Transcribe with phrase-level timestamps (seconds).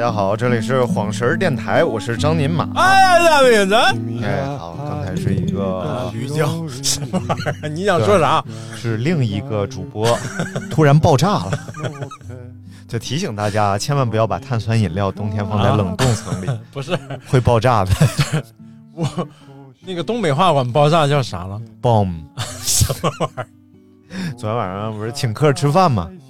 [0.00, 2.66] 大家好，这里是晃神儿电台，我是张宁马。
[2.74, 3.74] 哎，大饼子，
[4.24, 6.46] 哎，好，刚才是一个驴叫，
[6.82, 7.68] 什么玩意儿？
[7.68, 8.42] 你想说啥？
[8.74, 10.18] 是另一个主播
[10.70, 11.52] 突然爆炸了，
[12.88, 17.90] 就提醒大家千万不要把碳酸饮料冬天放在冷冻层里， 不是会爆炸的。
[18.96, 19.06] 我，
[19.80, 22.14] 那个东北话管爆炸叫啥了？bomb。
[22.62, 23.46] 什么玩意儿？
[24.38, 26.10] 昨天晚上不是请客吃饭嘛，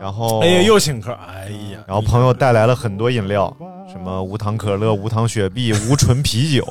[0.00, 3.54] 然后哎呀，又请客，哎呀，然后朋友带来了很多饮料，
[3.90, 6.64] 什么无糖可乐、无糖雪碧、无醇啤酒。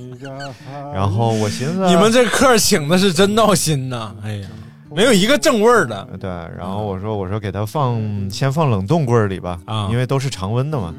[0.94, 4.14] 然后我寻思，你们这客请的是真闹心呐！
[4.22, 4.48] 哎呀，
[4.90, 6.06] 没有一个正味儿的。
[6.20, 8.00] 对，然后我说我说给他放
[8.30, 10.94] 先放冷冻柜里吧，啊因为都是常温的嘛。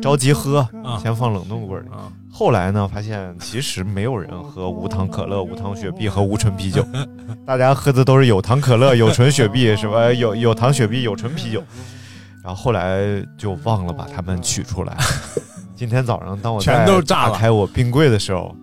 [0.00, 1.88] 着急喝，啊先放冷冻柜里。
[1.88, 6.86] 啊，后来呢，发现其实没有人喝无糖可乐、无糖雪碧和无醇啤酒，
[7.46, 11.62] 大家喝的都是有糖可乐、有醇雪碧，什么有有糖雪碧、有醇啤酒。
[12.42, 14.96] 然后后来就忘了把它们取出来。
[15.76, 18.54] 今天早上当我全都炸开我冰柜的时候，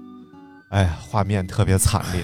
[0.69, 2.21] 哎呀，画面特别惨烈，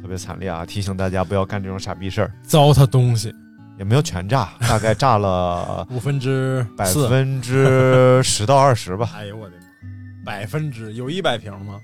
[0.00, 0.64] 特别惨烈啊！
[0.64, 2.32] 提醒大家不要干这种傻逼事儿。
[2.42, 3.34] 糟蹋东西，
[3.82, 7.08] 也没有全炸， 大概炸了 五分之百四。
[7.08, 9.10] 分之十到二十吧。
[9.18, 10.24] 哎呦我的妈！
[10.24, 11.80] 百分之有一百瓶吗？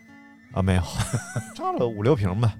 [0.52, 0.82] 啊，没有，
[1.56, 2.54] 炸了五六瓶吧。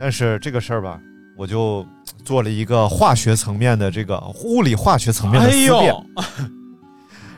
[0.00, 0.98] 但是这个事儿吧，
[1.36, 1.86] 我就
[2.24, 5.86] 做了一个化学层面的这个物理化学层面的哎思辨。
[5.88, 6.06] 呦，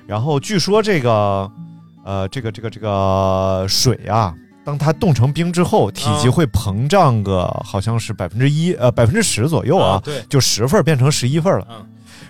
[0.07, 1.51] 然后据说这个，
[2.05, 4.33] 呃，这个这个这个水啊，
[4.69, 11.67] 当它冻成冰之后，体积啊会膨胀个好像是百分之一，呃，百分之十左右啊，对，就十份变成十一份了。
[11.71, 11.87] 嗯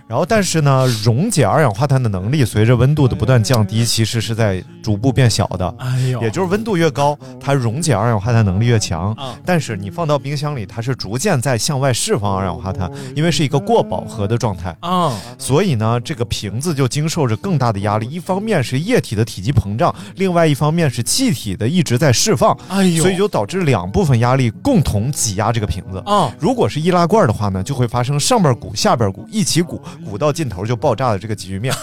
[0.08, 5.74] 然后，但是呢，溶解二氧化碳的能力随着温度的不断降低，其实是在逐步变小的。
[5.78, 9.12] 哎呦，也就是温度越高，它溶解二氧化碳能力越强。
[9.12, 14.74] 啊，但是你放到冰箱里，它是逐渐在向外释放二氧化碳，因为是一个过饱和的状态。
[14.80, 18.08] 啊，所以呢，这个瓶子就经受着更大的压力。
[18.08, 26.02] 一方面是液体的体积膨胀，另外一方面是气体的一直在释放，哎呦，所以就导致两部分压力共同挤压这个瓶子。
[26.06, 31.74] 啊，如果是易拉罐的话呢，就会发生上边鼓、下边鼓一起鼓，鼓到尽头就爆炸的这个局面。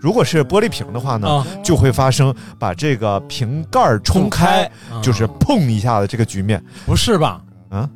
[0.00, 6.62] 如果是玻璃瓶的话呢，啊就会发生把这个瓶盖儿冲开，啊就是砰一下的这个局面。
[6.84, 7.42] 不是吧？
[7.70, 7.88] 啊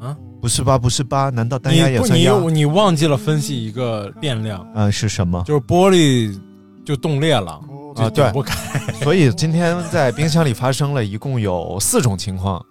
[0.00, 0.76] 啊，不是吧？
[0.76, 1.30] 不是吧？
[1.30, 2.34] 难道单你压也算压？
[2.50, 5.42] 你忘记了分析一个变量，嗯、是什么？
[5.46, 6.36] 就是玻璃
[6.84, 8.54] 就冻裂了就啊对不开
[9.02, 12.64] 所以今天在冰箱里发生了一共有四种情况。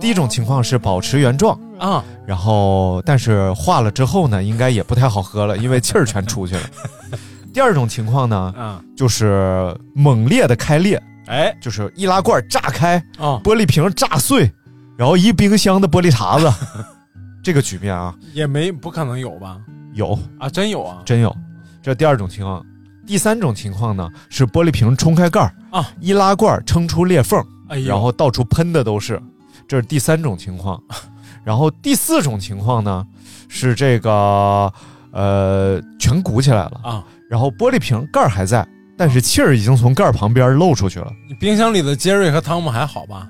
[0.00, 2.02] 第一种情况是保持原状，啊！
[2.26, 6.62] 然后但是化了之后呢，应该也不太好喝了，因为气儿全出去了。
[7.52, 14.50] 第二种情况呢，啊，就是猛烈的开裂，哎就是易拉罐炸开，啊，玻璃瓶炸碎，
[14.96, 16.52] 然后一冰箱的玻璃碴子，
[17.44, 19.58] 这个局面啊，也没不可能有吧？
[19.92, 21.02] 有啊，真有啊！
[21.04, 21.34] 真有。
[21.82, 22.64] 这是第二种情况。
[23.06, 29.20] 第三种情况呢，是玻璃瓶冲开盖儿啊，易拉罐撑出裂缝，哎呦，然后到处喷的都是，
[29.68, 30.80] 这是第三种情况。
[31.44, 33.04] 然后第四种情况呢，
[33.48, 34.72] 是这个
[35.12, 38.66] 呃全鼓起来了，啊，然后玻璃瓶盖儿还在，
[38.96, 43.28] 但是气儿已经从盖儿旁边漏出去了，你冰箱里的杰瑞和汤姆还好吧？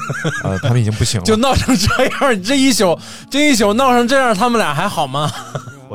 [0.44, 1.24] 呃，他们已经不行了。
[1.26, 2.98] 就闹成这样，你这一宿
[3.30, 5.30] 这一宿闹成这样，他们俩还好吗？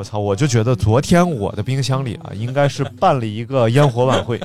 [0.00, 0.18] 我操！
[0.18, 4.40] 我就觉得昨天我的冰箱里啊，应该是办了一个烟火晚会，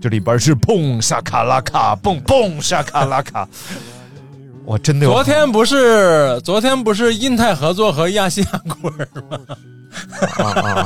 [0.00, 3.48] 这里边是蹦沙卡拉卡，蹦蹦沙卡拉卡。
[4.64, 9.38] 我真的有昨天不是昨天不是印太合作和亚细亚孤儿吗？
[10.38, 10.84] 啊啊，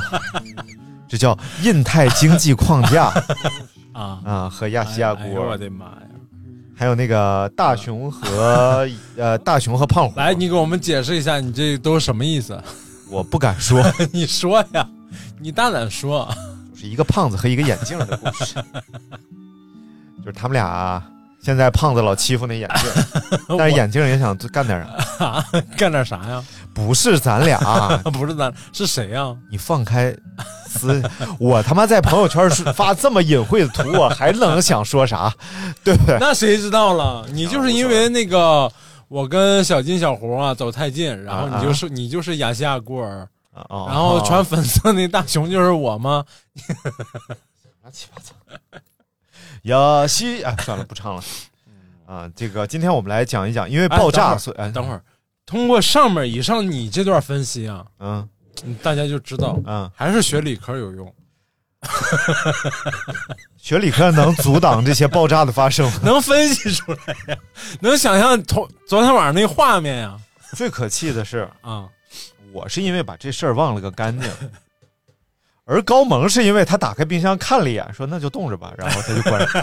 [1.08, 3.06] 这叫印太经济框架
[3.94, 6.02] 啊，啊，和亚细亚哎呦我，的妈呀！
[6.76, 8.86] 还有那个大熊和
[9.16, 10.12] 呃大熊和胖虎。
[10.18, 12.62] 来，你给我们解释一下，你这都是什么意思？
[13.10, 13.82] 我不敢说，
[14.12, 14.87] 你说呀，
[15.38, 16.29] 你大胆说。
[16.73, 18.55] 就是一个胖子和一个眼镜的故事，
[20.20, 21.02] 就是他们俩。
[21.43, 22.90] 现在胖子老欺负那眼镜，
[23.56, 24.79] 但是眼镜也想干点
[25.19, 25.25] 啥。
[25.25, 25.43] 啊，
[25.75, 26.44] 干点啥呀？
[26.75, 27.58] 不是咱俩，
[28.12, 29.34] 不是咱是谁呀？
[29.50, 30.14] 你放开
[30.69, 31.02] 思，
[31.40, 35.32] 我他妈在朋友圈发这么隐晦的图，我还能想说啥？
[35.82, 36.19] 对不对？
[36.20, 37.25] 那谁知道了？
[37.32, 38.70] 你就是因为那个
[39.10, 43.26] 我跟小金小胡啊走太近，然后你就是你就是亚细亚孤儿，
[43.68, 46.24] 哦然后穿粉色那大熊就是我吗？
[47.82, 48.32] 乱七八糟。
[49.62, 51.22] 亚西啊，算了，不唱了。
[52.06, 54.70] 啊，这个今天我们来讲一讲，因为爆炸，所以哎。
[54.70, 55.02] 等会儿，
[55.44, 58.28] 通过上面以上你这段分析啊，嗯
[58.64, 58.76] 嗯。
[58.80, 61.12] 大家就知道嗯，还是学理科有用，
[63.56, 65.91] 学理科能阻挡这些爆炸的发生。
[66.05, 66.99] 能分析出来
[67.29, 67.37] 呀，
[67.81, 70.19] 能想象昨昨天晚上那画面呀
[70.55, 71.88] 最可气的是，啊
[72.53, 74.31] 我是因为把这事儿忘了个干净，
[75.65, 79.62] 而高萌是因为他打开冰箱看了一眼，说那就冻着吧，然后他就关上。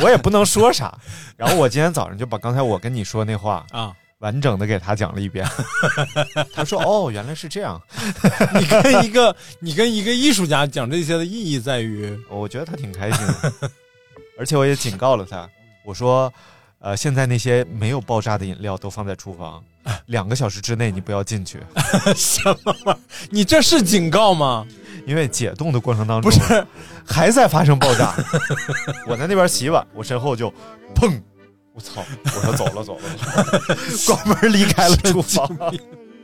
[0.00, 0.92] 我也不能说啥，
[1.36, 5.46] 然后我今天早上就把刚才我跟你说那话啊，完整的给他讲了一遍。
[6.54, 7.78] 他说：“哦，原来是这样。
[8.58, 13.70] 你跟一个你跟一个艺术家讲这些的意义在于，我觉得他挺开心的，
[14.40, 15.46] 而且我也警告了他，
[15.84, 16.32] 我说，
[16.78, 19.62] 呃，现在那些没有爆炸的饮料都放在厨房，
[20.06, 21.60] 两个小时之内你不要进去。
[22.16, 22.98] 什么玩意儿？
[23.28, 24.66] 你这是警告吗？
[25.06, 26.66] 因为解冻的过程当中不是
[27.06, 28.14] 还在发生爆炸。
[29.06, 30.50] 我在那边洗碗，我身后就
[30.94, 31.20] 砰，
[31.74, 32.04] 我操！
[32.24, 33.02] 我说走了走了，
[34.06, 35.48] 关门离开了厨房。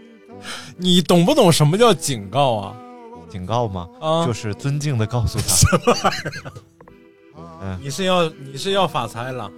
[0.79, 2.75] 你懂不懂什么叫警告啊？
[3.29, 3.88] 警告吗？
[4.00, 6.52] 啊就是尊敬的告诉他，什么玩意儿？
[7.62, 9.50] 嗯，你是要你是要发财了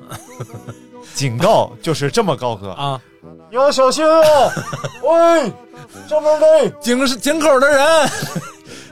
[1.15, 3.01] 警告就是这么告诉他，啊？
[3.51, 4.51] 你要小心哦。
[5.03, 5.53] 喂，
[6.09, 8.11] 上面的，井是井口的人，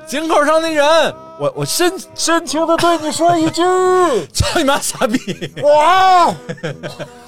[0.07, 0.85] 井口上的人，
[1.41, 3.63] 我我深深情的对你说一句，
[4.31, 5.51] 操你妈傻逼！
[5.63, 6.27] 哇！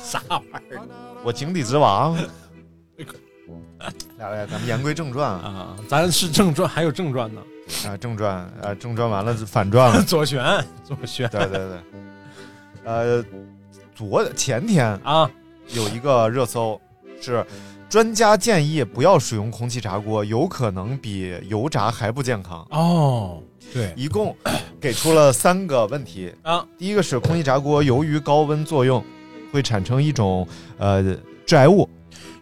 [0.05, 0.83] 啥玩意儿
[1.25, 2.15] 我井底之王。
[4.19, 5.77] 来来，咱们言归正传啊，啊？
[5.89, 7.41] 咱是正传，还有正传呢。
[7.87, 10.45] 啊正传啊正传完了反转了， 左旋，
[10.85, 11.79] 左旋对对对，
[12.85, 13.25] 呃，
[13.95, 15.29] 昨前天啊！
[15.69, 16.79] 有一个热搜
[17.21, 17.45] 是，
[17.93, 22.67] 专家建议不要使用空气炸锅，有可能比油炸还不健康。
[22.71, 23.39] 哦，
[23.71, 24.35] 对一共
[24.81, 29.05] 给出了三个问题，啊，第一个是空气炸锅由于高温作用，
[29.53, 30.49] 会产生一种
[30.79, 31.03] 呃
[31.45, 31.87] 致癌物，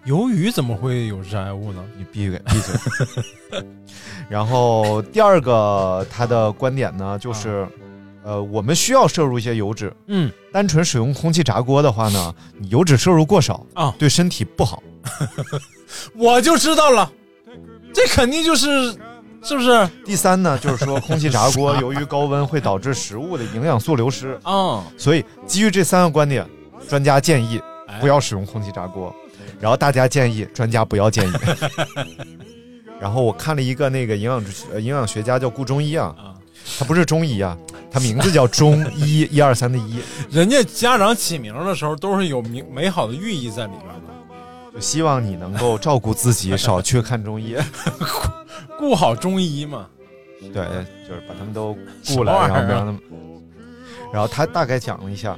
[0.06, 1.85] 鱿鱼怎么会有致癌物呢？
[1.99, 3.64] 你闭嘴闭嘴。
[4.31, 7.67] 然后第二个他的观点呢，就是，
[8.23, 10.31] 呃，我们需要摄入一些油脂，嗯。
[10.53, 14.83] 单纯使用空气炸锅的话呢，你油脂摄入过少啊对身体不好。
[16.17, 17.11] 我就知道了，
[17.95, 18.93] 这肯定就是，
[19.43, 19.89] 是不是？
[20.05, 26.45] 第三呢，就是说空气炸锅 由于高温会导致食物的营养素流失，啊、所以基于这三个观点，
[26.89, 27.99] 专家建议哎。
[28.01, 29.15] 不要使用空气炸锅，
[29.61, 31.33] 然后大家建议，专家不要建议。
[33.01, 36.35] 然后我看了一个那个营养呃营养学家叫顾中医啊，啊，
[36.79, 37.57] 他不是中医啊，
[37.91, 39.99] 他名字叫中医一二三的一，
[40.31, 47.57] 人家家长起名的时候都是有美美好的寓意在里边的，就希望你能够照顾自己，少去看中医。
[48.79, 49.87] 顾好中医嘛。
[50.41, 50.65] 对，
[51.07, 51.77] 就是把他们都
[52.07, 53.01] 雇来，然后不让他们。
[54.13, 55.37] 然后他大概讲了一下，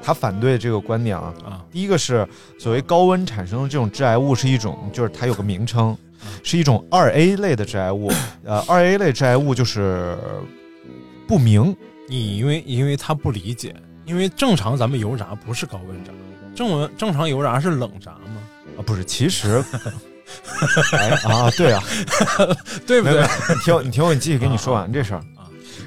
[0.00, 1.34] 他反对这个观点啊。
[1.44, 2.26] 啊第一个是
[2.58, 5.96] 所谓高温产生的这种致癌物是一种，就是它有个名称，
[6.44, 8.12] 是一种二 A 类的致癌物。
[8.44, 10.16] 呃，二 A 类致癌物就是
[11.26, 13.74] 不明，你因为因为他不理解，
[14.04, 16.12] 因为正常咱们油炸不是高温炸，
[16.54, 18.42] 正文正常油炸是冷炸吗，
[18.78, 19.62] 啊，不是，其实，
[20.92, 21.82] 哎啊，对啊，
[22.86, 23.22] 对不对？
[23.54, 25.43] 你听我，你听我，你继续跟你说完这事儿啊。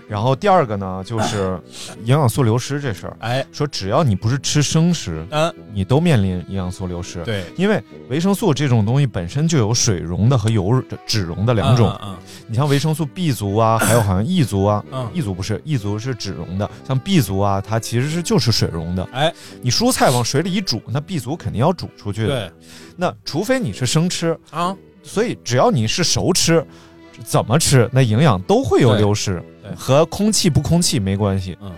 [0.07, 1.59] 然后第二个呢，就是
[2.03, 7.23] 营养素流失这事儿，哎，说只要你不是吃生食，嗯、你都面临营养素流失。
[7.23, 11.95] 对，因为维生素这种东西本身就有水溶的和油脂溶的两种。
[12.03, 12.15] 嗯
[12.49, 19.03] 你像维生素 B 族啊，还有好像 E 族啊嗯，E 族不是，E 族是脂溶的，像 B 族啊，它其实是就是水溶的。
[19.11, 22.27] 哎，你蔬菜往水里一煮，那 B 族肯定要煮出去的。
[22.27, 22.51] 对。
[22.95, 26.65] 那除非你是生吃，啊，所以只要你是熟吃，
[27.21, 29.43] 怎么吃那营养都会有流失
[29.75, 31.57] 和空气不空气没关系。
[31.61, 31.71] 嗯，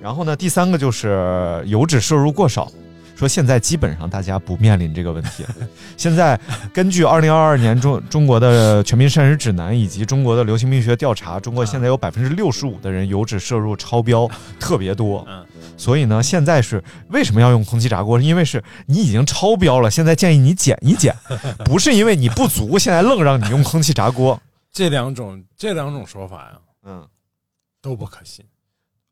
[0.00, 2.70] 然后呢，第三个就是油脂摄入过少。
[3.14, 5.50] 说现在基本上大家不面临这个问题了。
[5.96, 6.36] 现在
[6.72, 15.24] 根据二零二二年中中国的全民膳食指南以及中国的流行病学调查，中国现在有百分之六十五的人油脂摄入超标，特别多。
[15.28, 15.46] 嗯，
[15.76, 18.18] 所以呢，现在是为什么要用空气炸锅？
[18.18, 21.14] 是因为是你已经超标了，现在建议你减一减，
[21.64, 24.40] 不是因为你不足，现在愣让你用空气炸锅。
[24.72, 26.52] 这两种这两种说法呀
[26.84, 27.06] 嗯，
[27.82, 28.42] 都不可信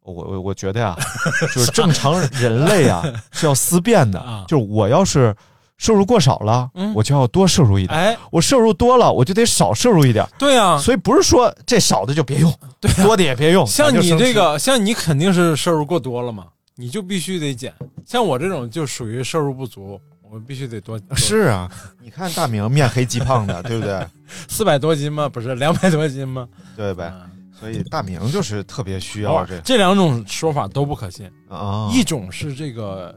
[0.02, 0.96] 我我我觉得呀，
[1.54, 5.34] 就是正常人类啊 是要思辨的啊，就是我要是
[5.76, 10.26] 摄入过少了，嗯我就要多摄入一点；哎，我摄入多了，我就得少摄入一点。
[10.38, 12.52] 对呀、所以不是说这少的就别用，
[13.02, 13.66] 多的也别用。
[13.66, 16.46] 像你这个，像你肯定是摄入过多了嘛，
[16.76, 17.72] 你就必须得减。
[18.06, 21.70] 像我这种就属于摄入不足，我必须得多是啊，
[22.02, 24.04] 你看大明面黑肌胖的，对不对？
[24.48, 25.28] 四百多斤吗？
[25.28, 26.48] 不是两百多斤吗？
[26.76, 27.12] 对呗？
[27.14, 27.29] 嗯
[27.60, 31.30] 所以大明就是特别需要这这两种说法都不可信。
[31.48, 33.14] 啊，一种是这个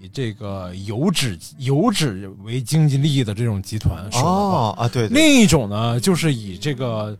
[0.00, 7.16] 以这个油脂油脂为经济利益的这种集团说的话，哦啊，对对，另一种呢就是以这个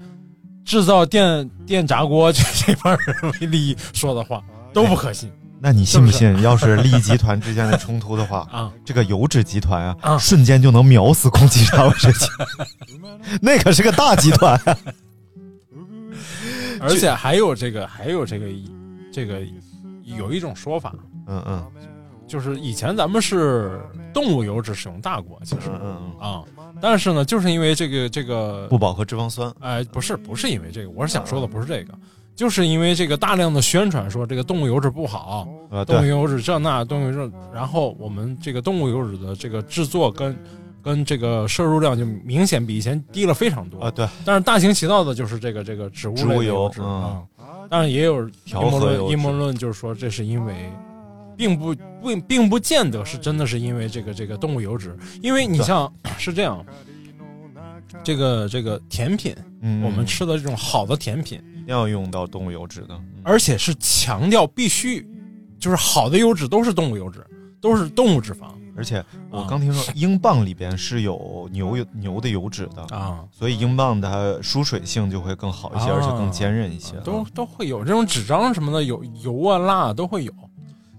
[0.64, 4.42] 制造电电炸锅这这帮人为利益说的话
[4.72, 5.30] 都不可信。
[5.64, 6.42] 那你信不信？
[6.42, 12.28] 要是利益集团之间的冲突的话，啊，这个油脂集团啊，啊瞬间就能秒死空气炸锅事情，
[13.40, 14.60] 那可是个大集团。
[16.82, 18.46] 而且还有这个，还有这个，
[19.12, 19.40] 这个
[20.04, 20.94] 有一种说法，
[21.26, 21.66] 嗯嗯。
[22.24, 23.78] 就是以前咱们是
[24.14, 26.44] 动物油脂使用大国，其实嗯嗯嗯，啊，
[26.80, 29.52] 但是呢，就是因为这个这个不饱和脂肪酸。
[29.60, 31.92] 哎，不是，不是因为这个，我是想说的不是这个，
[32.34, 40.34] 就是因为这个大量的宣传说这个动物油脂不好，呃，动物，油脂这那动物油脂，然后我们这个动物油脂的这个制作跟
[40.82, 43.80] 跟这个摄入量就明显比以前低了非常多。
[43.80, 47.26] 啊对，但是大行其道的就是这个这个植物油油脂嗯。
[47.38, 50.70] 啊，当然也有阴谋论，阴谋论就是说这是因为。
[51.34, 56.64] 并不不并不见得是真的是因为这个这个动物油脂，因为你像是这样，
[58.04, 62.88] 这个这个甜品，嗯，我们吃的这种好的甜品，一定要用到动物油脂的。
[62.90, 63.22] 嗯。
[63.24, 65.04] 而且是强调必须，
[65.58, 67.26] 就是好的油脂都是动物油脂，
[67.62, 76.96] 都是动物脂肪而且我啊刚听说，英镑里边是有牛油牛的油脂的，啊，所以英镑它疏水性就会更好一些，啊而且更坚韧一些。
[77.00, 80.32] 都都会有这种纸张什么的，有油啊蜡啊都会有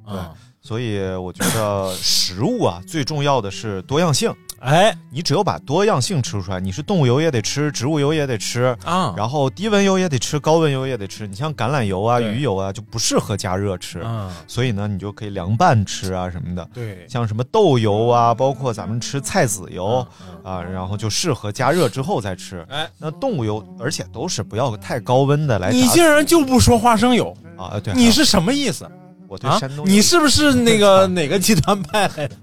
[0.08, 0.18] 对。
[0.62, 4.34] 所以我觉得食物啊，最重要的是多样性。
[4.64, 11.28] 哎你只有把多样性吃出来，你是动物油也得吃，植物油也得吃，啊，然后低温油也得吃，高温油也得吃。
[11.28, 16.66] 你像橄榄油啊、鱼油啊，就不适合加热吃，啊，所以呢，你就可以凉拌吃啊什么的。
[16.74, 20.06] 对，像什么豆油啊，包括咱们吃菜籽油
[20.46, 22.66] 嗯啊，然后就适合加热之后再吃。
[22.70, 27.78] 哎，那动物油，而且都是不要太高温的来你竟然就不说花生油，啊！
[27.84, 28.92] 对，你是什么意思啊
[29.28, 29.70] 我对山？
[29.76, 32.36] 东，你是不是那个 哪个集团派来的？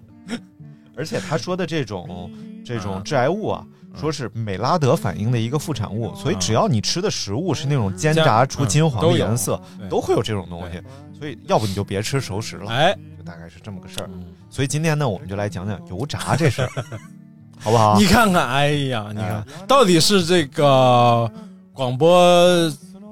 [1.01, 2.31] 而且他说的这种
[2.63, 3.65] 这种啊致癌物啊，
[3.99, 9.89] 说是美拉德反应的一个副产物，所以只要你吃的食物是那种煎炸出金黄的颜色，对。
[9.89, 10.79] 都会有这种东西。
[11.19, 14.11] 所以要不你就别吃熟食了，哎，就大概是这么个事儿。
[14.13, 14.27] 嗯。
[14.51, 16.69] 所以今天呢，我们就来讲讲油炸这事儿，
[17.59, 17.99] 好不好？
[17.99, 21.31] 你看看，哎呀，你看啊，到底是这个
[21.73, 22.13] 广播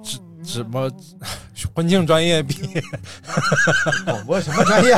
[0.03, 0.91] 什什么
[1.75, 2.83] 婚庆专业毕业，
[4.05, 4.95] 广播什么专业？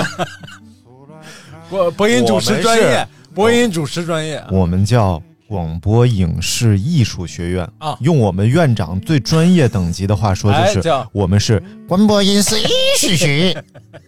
[1.71, 12.67] 播播音主持专业播音主持专业啊我们叫广播影视艺术学院啊用我们院长最专业等级的话说，就是哎我们是广播影视艺
[12.99, 13.65] 术学院。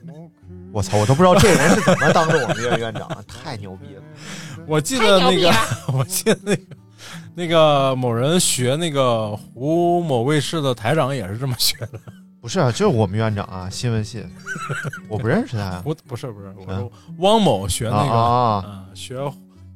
[0.72, 4.02] 我操，我都不知道这人是怎么当着我们院院长啊， 太牛逼了！
[4.66, 5.52] 我记得那个，
[5.92, 6.62] 我记得那个
[7.34, 12.00] 那个某人学那个湖某卫视的台长也是这么学的。
[12.42, 14.26] 不是啊，就是我们院长啊，新闻系，
[15.08, 15.80] 我不认识他 呀。
[15.84, 19.16] 不不是不是，我说汪某学那个啊啊，学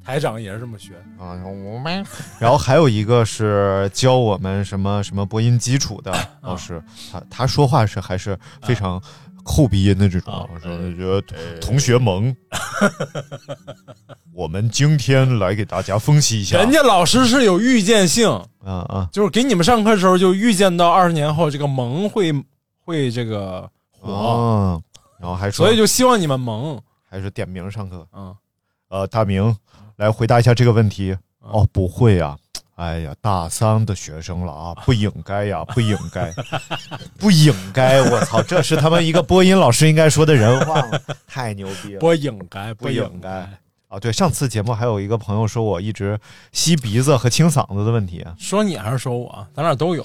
[0.03, 0.95] 台长也是这么学。
[1.17, 2.05] 啊，我们。
[2.39, 9.01] 然后还有一个是教我们什么什么播音基础的 老师，他他说话是还是非常
[9.45, 11.21] 后鼻音的这种，我说觉得
[11.61, 12.35] 同学们，
[14.35, 18.27] 我们今天来给大家分析一下，人家老师是有预见性，
[18.61, 22.33] 啊啊就是给你们上课的时候就预见到二十年后这个萌会
[22.87, 24.81] 会这个火，哦，
[25.19, 26.81] 然后还说，所以就希望你们萌。
[27.09, 28.33] 还是点名上课，嗯，
[28.87, 29.55] 呃，大明
[29.97, 31.17] 来回答一下这个问题。
[31.41, 32.37] 哦，不会啊。
[32.75, 36.31] 哎呀，大三的学生了啊， 不应该呀，不应该，
[37.17, 38.01] 不应该！
[38.03, 40.99] 我操，这是他们一个播音老师应该说的人话吗？
[41.27, 41.99] 太牛逼了！
[41.99, 43.29] 不应该，不应应该
[43.87, 43.99] 啊！
[43.99, 46.19] 对，上次节目还有一个朋友说我一直
[46.51, 50.03] 吸鼻子和清嗓子的问题说你还是说我，咱俩都有，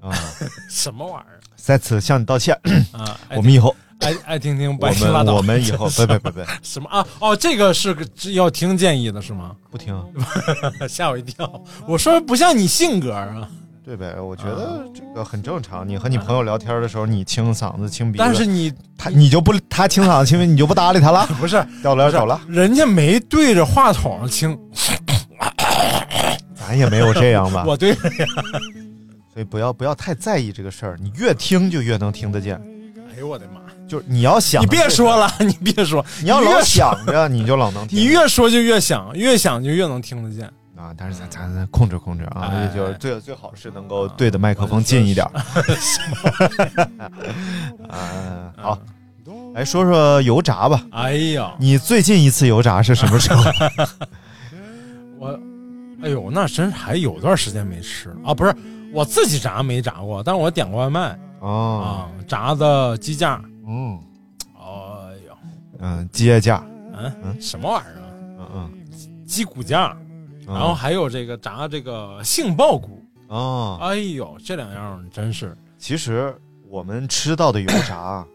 [0.00, 0.10] 啊，
[0.70, 2.58] 什么玩意儿在此向你道歉。
[2.92, 3.16] 啊？
[3.36, 5.32] 我们以后，爱爱听听，不我爱听拉倒。
[5.32, 7.06] 们我们以后，不不不不，什么啊？
[7.18, 9.52] 哦，这个是个要听建议的是吗？
[9.70, 9.94] 不听，
[10.88, 11.62] 吓我一跳！
[11.86, 13.48] 我说不像你性格啊，
[13.84, 14.20] 对呗？
[14.20, 15.88] 我觉得这个很正常。
[15.88, 22.40] 你和你朋友聊天的时候，你清嗓子、清鼻子，但是你他你就不他清嗓子、清鼻，你就不搭理他了， 不是掉脸走了。
[22.48, 24.58] 人家没对着话筒清，
[26.54, 27.64] 咱也没有这样吧？
[27.68, 28.26] 我对着呀。
[29.32, 32.60] 所以不要不要太在意这个事儿，你越听就越能听得见。
[33.12, 33.60] 哎呦我的妈！
[33.88, 37.98] 就是你要想，你别说，了，你别说，你要老想着，你就老能听。
[37.98, 40.46] 你越说就越想，越想就越能听得见。
[40.76, 45.26] 啊，但是咱咱咱控制控制啊，哎就是最最好是能够对着麦克风近一点。
[47.88, 48.78] 啊， 好，
[49.54, 50.82] 来说说油炸吧。
[50.92, 53.44] 哎呀，你最近一次油炸是什么时候？
[55.18, 55.38] 我，
[56.02, 58.32] 哎呦，那真还有段时间没吃啊！
[58.32, 58.54] 不是
[58.92, 63.42] 我自己炸没炸过，但是我点过外卖哦，啊，炸的鸡架。
[63.66, 64.00] 嗯
[64.56, 64.64] 哎
[65.26, 65.36] 呦，
[65.78, 68.10] 嗯，鸡架，嗯嗯什么玩意儿啊？
[68.38, 69.96] 嗯嗯，鸡骨架，
[70.46, 73.00] 嗯然后还有这个炸这个杏鲍菇。
[73.28, 76.36] 哦，哎呦，这两样真是其实
[76.68, 78.26] 我们吃到的油炸啊，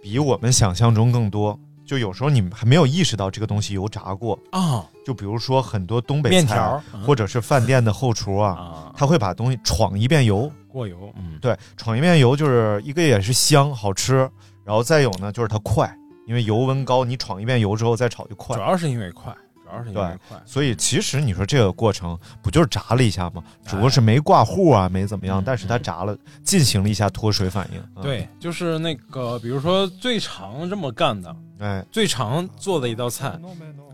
[0.00, 1.58] 比我们想象中更多。
[1.88, 4.84] 就有时候你们还没有意识到这个东西油炸过啊。
[5.06, 11.10] 就比如说很多东北面条，或者是饭店的后厨啊，他会把东西闯一遍油，过油。
[11.16, 14.30] 嗯，对，闯一遍油就是一个也是香好吃，
[14.64, 15.90] 然后再有呢就是它快，
[16.26, 18.54] 因为油温高，你闯一遍油之后再炒就快。
[18.54, 19.34] 主要是因为快，
[19.68, 20.40] 主要是因为快。
[20.46, 23.42] 所以其实你说这个过程不就是炸了一下吗？
[23.66, 28.02] 主要是没挂糊啊，没怎么样，但是它炸了，进行了一下脱水反应。
[28.02, 31.34] 对，就是那个，比如说最常这么干的。
[31.60, 33.36] 哎，最常做的一道菜，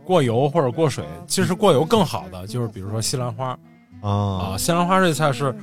[0.04, 3.58] 过油或者过水，其实过油更好的就是比如说西兰花，
[4.02, 5.56] 啊西兰花这菜是，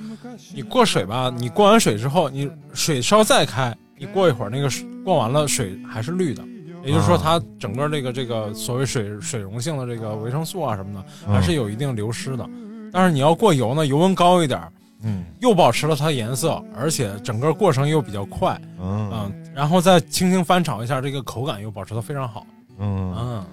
[0.51, 4.67] 你过水吧，你过完水之后，你水烧再开，你过一会儿那个
[5.05, 6.43] 过完了水还是绿的，
[6.83, 12.49] 也就是说它整个这个这个所谓水水溶性的这个维生素啊什么的还是有一定流失的，
[12.91, 14.61] 但是你要过油呢，油温高一点。
[15.03, 22.45] 嗯，又保持了它颜色，而且整个过程又比较快，嗯，然后再轻轻翻炒一下，这个口感又保持的非常好，
[22.77, 23.11] 嗯。
[23.17, 23.45] 嗯，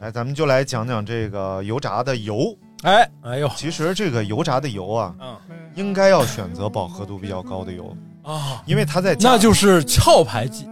[0.00, 5.34] 来，咱们就来讲讲这个油炸的油，哎，哎呦，其实这个油炸的油啊，嗯，
[5.76, 10.68] 应该要选择饱和度比较高的油啊，因为它在那就是壳牌机，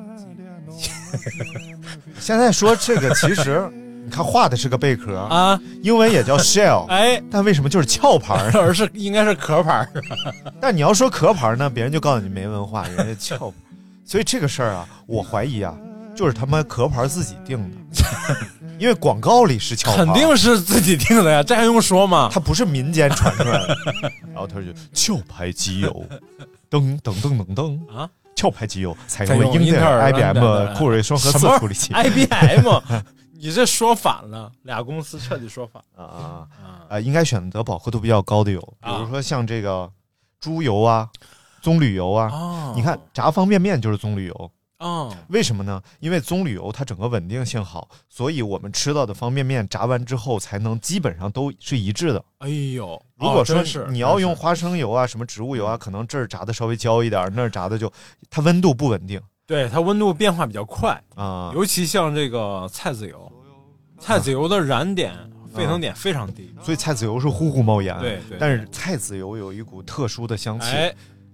[2.20, 3.70] 现在说这个其实。
[4.02, 9.86] 你看画的是个贝壳啊，英文也叫 shell，哎，但为什么就是壳牌 而是应该是壳牌
[10.58, 13.52] 但你要说壳牌呢，别人就告诉你没文化，人家壳。
[14.04, 15.76] 所以这个事儿啊，我怀疑啊，
[16.16, 17.76] 就是他妈壳牌自己定的，
[18.80, 22.30] 因为广告里是壳牌，肯定是自己定的呀，这还用说吗？
[22.32, 23.76] 它不是民间传出来的。
[24.32, 26.04] 然后他就壳牌机油，
[26.70, 28.08] 噔噔噔噔噔啊，
[28.40, 32.80] 壳牌机油采用了英特尔 IBM 酷睿双核四处理器，IBM。
[33.42, 37.00] 你这说反了，俩公司彻底说反了啊啊啊！
[37.00, 39.90] 应该选择饱和度比较高的油，比如说像这个
[40.38, 41.08] 猪油啊、
[41.62, 42.72] 棕榈油啊。
[42.76, 44.50] 你看炸方便面就是棕榈油
[44.80, 45.16] 啊？
[45.28, 45.80] 为什么呢？
[46.00, 52.24] 因为棕榈油它整个稳定性好，所以我们吃到的方便面炸完之后才能基本上都是一致的。
[52.38, 57.92] 哎呦，如果说你要用花生油啊、什么植物油啊，可能这儿炸的稍微焦一点，那儿炸的就
[58.30, 59.20] 它温度不稳定。
[59.46, 63.30] 对它温度变化比较快啊，尤其像这个菜籽油，
[63.98, 65.12] 菜籽油的燃点、
[65.52, 67.98] 沸腾点非常低，所以菜籽油是呼呼冒烟。
[67.98, 70.68] 对，但是菜籽油有一股特殊的香气，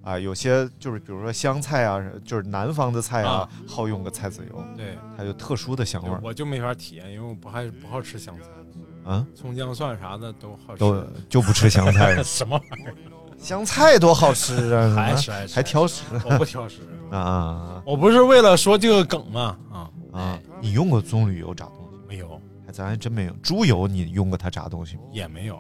[0.06, 6.10] 啊，有些就是比如说香菜啊，就是南方的菜啊，好用个菜籽油，对，它有特殊的香味。
[6.22, 12.22] 我就没法体验，因为我不还不好吃香菜，啊，葱姜蒜啥的都好吃，都 就不吃香菜。
[12.22, 12.94] 什么玩意儿？
[13.36, 14.94] 香菜多好吃啊！
[14.94, 15.14] 还
[15.52, 16.04] 还挑食？
[16.24, 17.82] 我不挑食 啊！
[17.84, 19.58] 我不是为了说这个梗吗？
[19.72, 20.38] 啊啊！
[20.60, 22.40] 你用过棕榈油炸东西没有？
[22.64, 23.32] 还咱还真没有。
[23.42, 25.02] 猪油你用过它炸东西吗？
[25.12, 25.46] 也没。
[25.46, 25.58] 有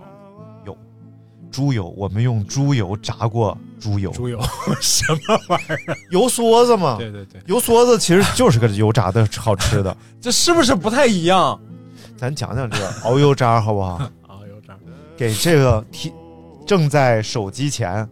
[1.50, 4.10] 猪油，我们用猪油炸过猪油。
[4.10, 4.40] 猪油
[4.80, 5.78] 什么玩意儿？
[6.10, 6.96] 油梭子嘛。
[6.98, 9.96] 对对对，油梭子其实就是个油炸的好吃的。
[10.20, 11.58] 这是不是不太一样？
[12.16, 13.94] 咱讲讲这个熬油渣好不好？
[14.28, 14.74] 熬油渣，
[15.16, 16.12] 给这个提。
[16.66, 18.04] 正在手机前，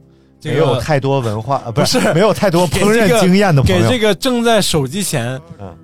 [0.44, 5.76] 没有太多文化，不是没有太多烹饪经验的朋友，给这个正在手机前，嗯，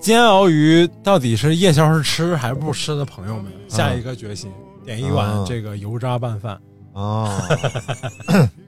[0.00, 4.50] 煎熬鱼到底是夜宵是吃还是不吃的朋友们，下一个决心，
[4.84, 6.58] 点一碗这个油渣拌饭
[6.98, 7.48] 啊，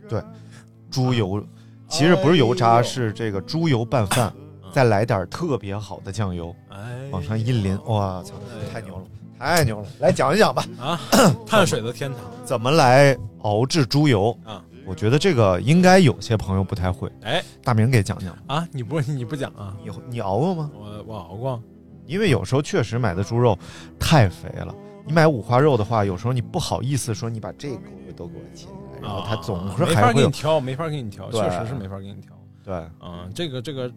[0.08, 0.22] 对，
[0.90, 1.44] 猪油
[1.88, 4.32] 其实不是油渣，是这个猪油拌饭，
[4.72, 6.78] 再来点特别好的酱油，哎，
[7.10, 8.34] 往上一淋，哇操，
[8.72, 9.02] 太牛了！
[9.38, 10.64] 太牛了，来讲一讲吧。
[10.78, 11.00] 啊，
[11.44, 14.62] 碳水的天堂，怎么来熬制猪油啊？
[14.86, 17.10] 我觉得这个应该有些朋友不太会。
[17.22, 18.66] 哎，大明给讲讲啊？
[18.70, 19.74] 你不你不讲啊？
[19.84, 20.70] 你你熬过吗？
[20.78, 21.62] 我我熬过，
[22.06, 23.58] 因为有时候确实买的猪肉
[23.98, 24.74] 太肥了。
[25.06, 32.36] 你买五花肉的话，有时候你不好意思说你把这个都给我切下来，然后他总是没法给你挑，没法给你挑，确实是没法给你挑。
[32.62, 33.90] 对，嗯，这个这个。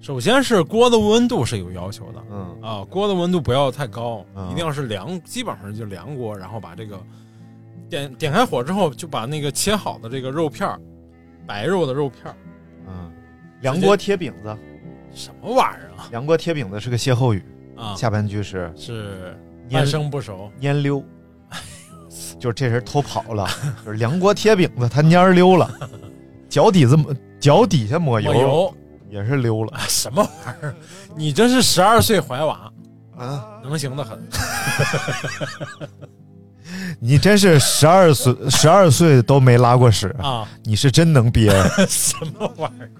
[0.00, 7.00] 首先是锅的温度是有要求的，嗯啊，锅的温度不要太高，一定要是凉，基本上就凉锅，然后把这个
[7.88, 10.78] 点点开火之后，就把那个切好的这个肉片儿，
[11.46, 12.36] 白肉的肉片儿，
[12.86, 13.10] 嗯，
[13.62, 14.54] 凉锅贴饼子，
[15.14, 16.06] 什么玩意儿啊？
[16.10, 17.42] 凉锅贴饼子是个歇后语
[17.74, 19.34] 啊，下半句是是
[19.70, 21.02] 半生不熟，蔫溜，
[22.38, 23.48] 就是这人偷跑了，
[23.84, 25.70] 就是凉锅贴饼子，他蔫溜了，
[26.48, 26.96] 脚底子
[27.40, 28.74] 脚底下抹油。
[29.10, 30.74] 也是溜了，什么玩意儿？
[31.14, 32.68] 你这是十二岁怀娃
[33.16, 34.18] 啊，能行的很。
[36.98, 40.48] 你真是十二岁，十二岁都没拉过屎啊！
[40.64, 41.52] 你是真能憋。
[41.88, 42.90] 什么玩意儿？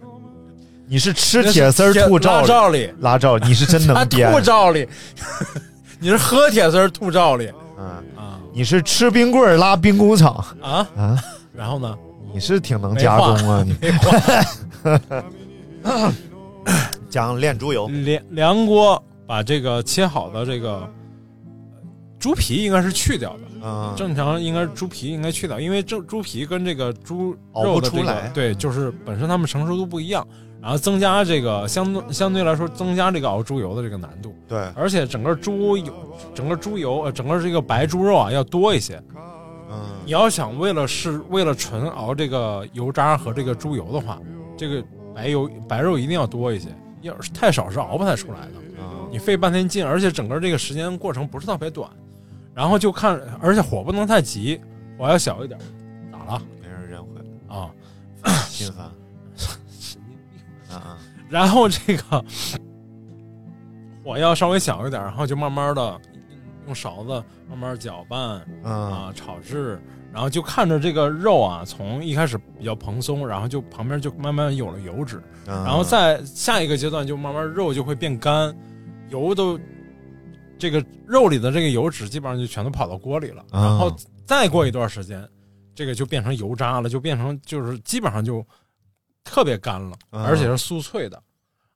[0.87, 4.31] 你是吃铁丝吐罩里拉罩，你是真能憋。
[4.31, 4.89] 吐罩里，
[6.05, 7.49] 你是喝铁丝吐罩里。
[7.79, 11.19] 啊啊，你是吃冰棍拉兵工厂啊啊？
[11.51, 11.97] 然后呢？
[12.31, 13.75] 你是挺能加工啊你。
[17.09, 20.87] 讲 炼猪油，凉凉锅把这个切好的这个
[22.19, 23.39] 猪皮应该是去掉的。
[23.67, 30.27] 嗯，正常应该是猪皮应该去掉，因为这猪皮跟这个猪肉的这个对，就是本身它们成熟度不一样，
[30.61, 34.35] 然后增加这个相相对来说增加这个熬猪油的这个难度。
[34.47, 35.95] 对，而且整个猪油，
[36.35, 39.03] 整个猪油呃，整个这个白猪肉啊要多一些。
[39.71, 44.21] 嗯，你要想为了是为了纯熬这个油渣和这个猪油的话，
[44.59, 46.69] 这个白油白肉一定要多一些，
[47.01, 48.53] 要是太少是熬不太出来的。
[48.79, 51.89] 嗯，你费半天劲，而且整个这个时间过程不是特别短。
[52.55, 54.61] 然后就看，而且火不能太急，
[54.97, 55.59] 火要小一点。
[56.13, 56.43] 咋了？
[56.63, 57.69] 没人认回来啊，
[58.49, 58.89] 心烦。
[59.37, 59.59] 神
[60.07, 60.97] 经病啊！
[61.29, 62.25] 然后这个
[64.05, 66.01] 火要稍微小一点，然后就慢慢的
[66.67, 68.21] 用勺子慢慢搅拌
[68.63, 69.81] 啊，炒制。
[70.13, 78.57] 然后就看着这个肉啊，从一开始比较蓬松，然后就旁边就慢慢有了油脂，然后在下一个阶段就慢慢肉就会变干，
[79.09, 79.59] 油都。
[80.65, 85.23] 这个肉里的这个油脂基本上就全都跑到锅里了，然后再过一段时间，
[85.75, 88.43] 这个就变成油渣了，就变成就是基本上就
[89.25, 91.23] 特别干了，而且是酥脆的。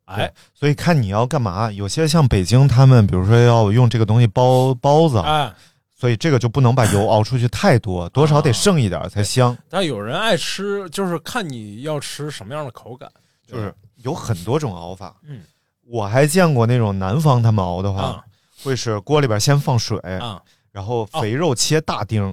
[0.07, 5.53] 哎，所以看你要干嘛，有些像北京他们，比如说要用这个东西包包子，哎，
[5.94, 9.55] 所以这个就不能把油熬出去太多，多少得剩一点才香。
[9.68, 13.07] 但有人爱吃，就是看你要吃什么样的口感，
[13.46, 15.14] 就是有很多种熬法。
[15.24, 15.42] 嗯，
[15.85, 18.24] 我还见过那种南方他们熬的话。
[18.62, 20.01] 会是锅里边先放水，
[20.71, 22.33] 然后肥肉切大丁，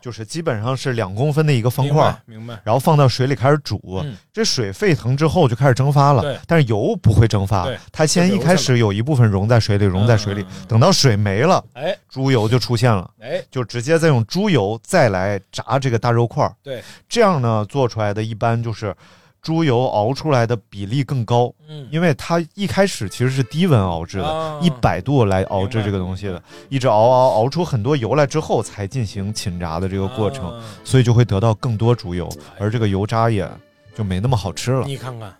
[0.00, 2.60] 就是基本上是两公分的一个方块，明白。
[2.62, 18.94] 然后放到水里开始煮，这水沸腾之后就开始蒸发了，但是油不会蒸发，它先一开始有一部分溶在水里，溶在水里，等到水没了，哎，猪油就出现了，哎，就直接再用猪油再来炸这个大肉块，对，这样呢做出来的一般就是。
[19.42, 33.50] 猪油熬出来的比例更高，嗯，因为它一开始其实是低温熬制的，一百度来熬制这个东西的，一直熬熬熬出很多油来之后，才进行浸炸的这个过程，所以就会得到更多猪油，而这个油渣也
[33.96, 34.86] 就没那么好吃了。
[34.86, 35.34] 你看看，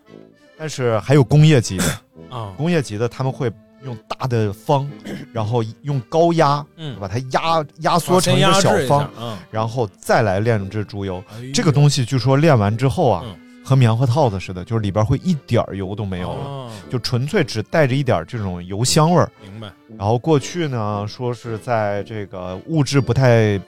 [0.57, 1.85] 但是还有工业级的
[2.31, 3.53] 啊，工业级的他们会
[3.85, 4.91] 用大的方，
[5.31, 11.23] 然后用高压，嗯，把它压压缩成一个小方，嗯，然后再来炼制猪油。
[11.53, 13.23] 这个东西据说炼完之后啊。
[13.65, 19.31] 和棉花套子似的，就是里边会一点油都没有了，就纯粹只带着一点这种油香味儿。
[19.43, 19.71] 明白。
[19.99, 23.61] 然后过去呢，说是在这个物质不太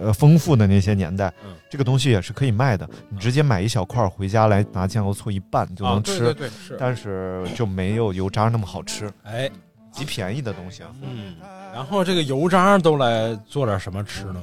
[0.00, 1.32] 呃丰富的那些年代，
[1.70, 2.88] 这个东西也是可以卖的。
[3.08, 6.18] 你直接买一小块回家来，拿酱油醋一拌就能吃。
[6.18, 6.76] 对对是。
[6.78, 9.10] 但是就没有油渣那么好吃。
[9.22, 9.48] 哎，
[9.92, 10.90] 极便宜的东西啊。
[11.02, 11.36] 嗯。
[11.72, 14.42] 然后这个油渣都来做点什么吃呢？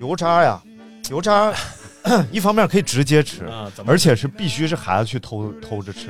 [0.00, 0.62] 油渣呀，
[1.10, 1.52] 油渣。
[2.32, 3.46] 一方面可以直接吃，
[3.86, 6.08] 而且是必须是孩子去偷偷着吃，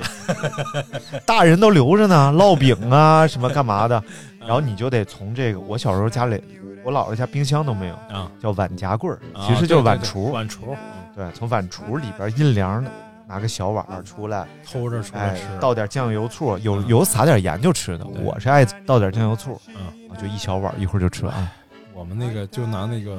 [1.26, 4.03] 大人都留着呢，烙饼啊 什么干嘛的，
[4.38, 6.42] 然后你就得从这个，我小时候家里，
[6.85, 10.76] 我姥姥家冰箱都没有啊，叫碗夹棍儿，其实就是碗橱，碗橱，
[11.14, 12.90] 对，从碗橱里边阴凉的
[13.26, 21.48] 拿个小碗出来，偷着出来吃，倒点酱油醋，有有撒点盐就吃的，我是爱倒点酱油醋，嗯，就一小碗，一会儿就吃完。
[21.92, 23.18] 我们那个就拿那个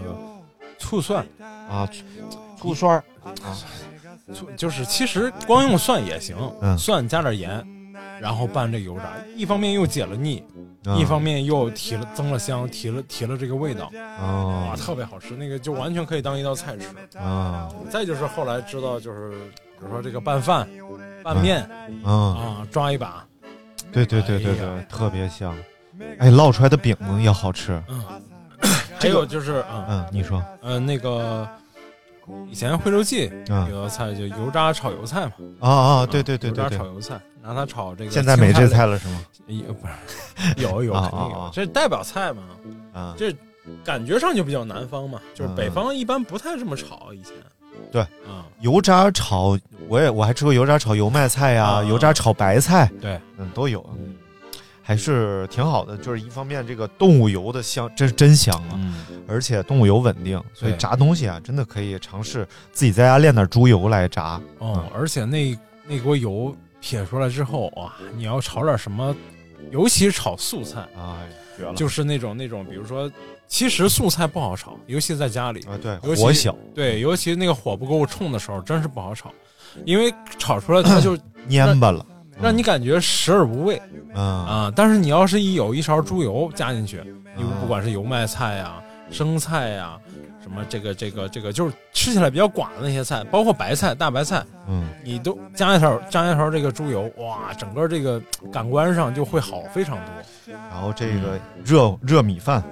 [0.79, 1.23] 醋蒜。
[1.69, 1.88] 啊。
[2.62, 3.04] 醋酸儿。
[3.24, 3.58] 啊，
[4.34, 6.36] 醋就是其实光用蒜也行，
[6.78, 7.65] 蒜加点盐，
[8.19, 10.43] 然后拌这油炸，一方面又解了腻，
[10.97, 17.17] 一方面又提了增了香，提了提了这个味道，啊，特别好吃，那个就完全可以当一道菜吃。
[17.17, 17.69] 啊。
[17.89, 20.67] 再就是后来知道，就是比如说这个拌饭、
[21.24, 21.67] 拌面
[22.04, 23.26] 啊，抓一把，
[23.91, 25.56] 对对对对对，特别香，
[26.19, 27.82] 哎，烙出来的饼也好吃。
[27.88, 28.04] 嗯，
[29.00, 31.47] 还有就是嗯，你说，嗯，那个。
[32.50, 33.30] 以前《徽州记》
[33.70, 38.12] 有道菜就油渣炒油菜嘛，啊啊，对对对油渣炒油菜，拿它炒这个。
[38.12, 39.22] 现在没这菜了是吗？
[39.48, 42.44] 有不是有有 肯定有，这代表菜嘛，
[42.94, 43.34] 啊，这
[43.84, 47.13] 感觉上就比较南方嘛，就是北方一般不太这么炒。
[47.13, 47.34] 以前
[47.91, 53.84] 对啊，油渣炒，我也我还吃过油渣炒油麦菜呀，油渣炒白菜，对，嗯，都有。
[54.91, 58.75] 还是挺好的，就是一方面这个动物油的香，这是真香啊！
[59.25, 64.38] 而且动物油稳定，所以炸东西啊，真的可以尝试自己在家炼点猪油来炸。
[64.58, 69.15] 哦，而且那那锅油撇出来之后啊，你要炒点什么，
[69.71, 71.19] 尤其是炒素菜啊，
[71.58, 71.73] 绝了！
[71.73, 73.10] 就是那种那种，比如说，
[73.47, 79.32] 其实素菜不好炒，尤其在家里啊，对，火小，对，尤其那个火不够冲的时候，真是不好炒，
[79.86, 81.15] 因为炒出来它就
[81.47, 82.06] 蔫巴了。
[82.39, 83.82] 让你感觉食而不味，
[84.13, 84.74] 啊啊！
[84.76, 87.02] 但是你要是一有一勺猪油加进去，
[87.36, 89.98] 你不管是油麦菜呀、生菜呀，
[90.41, 98.20] 什么这个这个这个，就是吃起来比较寡的那些菜，包括白菜、大白菜，嗯，你都加一勺加一勺这个猪油，哇，整个这个
[98.52, 100.54] 感官上就会好非常多。
[100.72, 102.63] 然后这个热热米饭，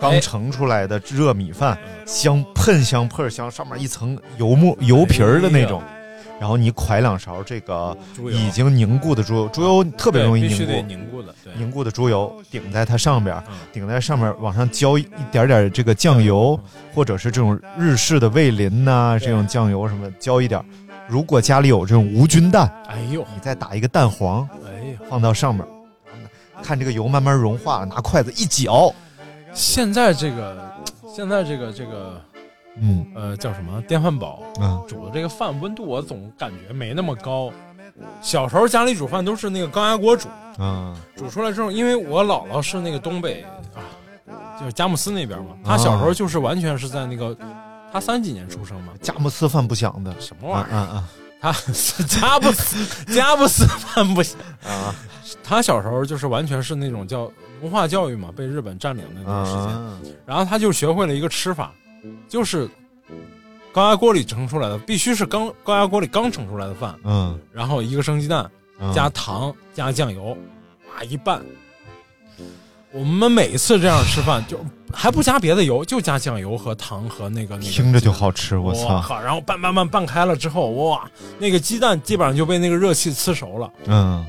[0.00, 1.76] 刚盛出来的热米饭，
[2.06, 5.82] 香喷香喷香，上面一层油沫油皮儿的那种。
[6.38, 7.96] 然后你㧟两勺这个
[8.30, 16.58] 已经凝固的猪油，猪油特别容易凝固，凝固的，凝固的猪油顶在它上边，顶在上面往上浇一点点这个酱油，
[16.94, 20.62] 或者是这种日式的味淋呐，这种酱油什么浇一点。
[21.08, 25.64] 如果家里有这种无菌蛋，哎呦，你再打一个蛋黄，哎呀，放到上面，
[26.62, 28.92] 看这个油慢慢融化，拿筷子一搅。
[29.54, 30.70] 现在这个，
[31.14, 32.20] 现在这个这个。
[32.80, 34.42] 嗯，呃，叫什么电饭煲？
[34.60, 37.52] 啊，煮的这个饭温度我总感觉没那么高。
[38.20, 43.42] 小时候家里煮饭都是那个高压锅煮，啊，煮出来之后，因为我姥姥是那个东北
[43.74, 43.80] 啊，
[44.60, 47.34] 就是佳木斯那边嘛，她小时候就是完全是在那个，
[47.90, 50.76] 她三几年出生嘛，佳木斯饭不响的什么玩意儿？
[50.76, 51.06] 啊啊，
[51.40, 51.52] 她
[52.06, 54.94] 佳木斯佳木斯饭不响啊，
[55.42, 57.30] 她小时候就是完全是那种叫
[57.62, 61.72] 文化教育嘛，被日本占领的那段时间，然后她就学会了一个吃法。
[62.28, 62.68] 就是
[63.72, 68.50] 高压锅里盛出来的，必须是刚高压锅里刚盛出来的饭，嗯，然后一个生鸡蛋，
[68.94, 70.36] 加糖加酱油，
[70.94, 71.42] 哇一拌。
[72.92, 74.58] 我们每一次这样吃饭，就
[74.92, 79.20] 还不加别的油，就加酱油和糖和那个那个，听着就好吃，我操！
[79.20, 84.24] 然后拌拌拌拌开了之后，哇，那个鸡蛋基本上就被那个热气呲熟了，嗯。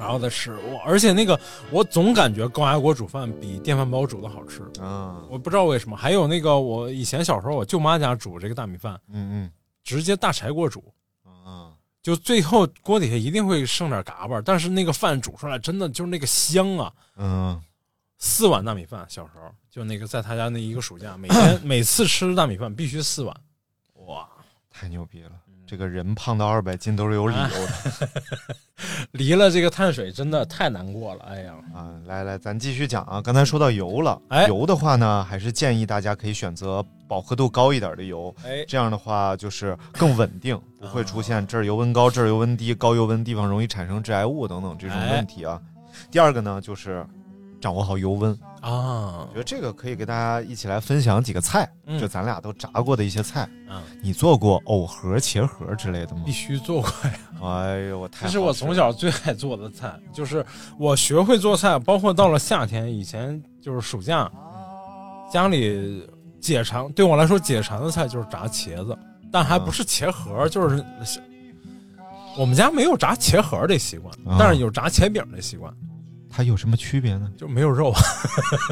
[0.00, 1.38] 然后再吃我，而且那个
[1.70, 5.22] 我总感觉高压锅煮饭比电饭煲煮的好吃啊！
[5.28, 5.94] 我不知道为什么。
[5.94, 9.52] 还有那个我以前小时候我舅妈家煮这个大米饭，嗯嗯，
[9.84, 10.82] 直接大柴锅煮，
[11.22, 16.90] 啊，就最后锅底下一定会剩点嘎巴，但是那个饭煮出来真的就是那个香啊！
[17.16, 17.62] 嗯，
[18.16, 23.36] 四碗大米饭，小时候就那个在他家那一个暑假，每天 每次吃大米饭必须四碗，
[24.06, 24.26] 哇，
[24.70, 25.32] 太牛逼了！
[25.70, 28.08] 这个人胖到二百斤都是有理由的，
[29.12, 31.22] 离了这个碳水真的太难过了。
[31.28, 33.22] 哎呀，啊，来来，咱继续讲啊。
[33.22, 45.62] 刚才说到油了，哎，油的话呢，还是建议大家可以选择饱和度高一点的油，哎，这样的话就是更稳定，不会出现这儿油温高，这儿油温低，高油温地方容易产生致癌物等等这种问题啊。
[46.10, 47.06] 第二个呢，就是
[47.60, 48.36] 掌握好油温。
[48.60, 51.66] 啊，我觉得这个可以给大家一起来分享几个菜，
[51.98, 53.48] 就咱俩都炸过的一些菜。
[53.68, 56.22] 嗯，你做过藕盒、茄盒之类的吗？
[56.26, 57.18] 必须做过呀！
[57.42, 58.26] 哎呦，我太……
[58.26, 60.44] 这是我从小最爱做的菜，就是
[60.78, 64.30] 我学会做菜，包括到了夏天，以前就是暑假，
[65.32, 66.06] 家里
[66.40, 68.98] 解馋，对我来说解馋的菜就是炸茄子，
[69.32, 70.84] 但还不是茄盒，就是
[72.36, 75.72] 我们家没有炸茄盒的习惯，但是有炸茄饼的习惯。
[76.32, 77.28] 它有什么区别呢？
[77.36, 77.92] 就没有肉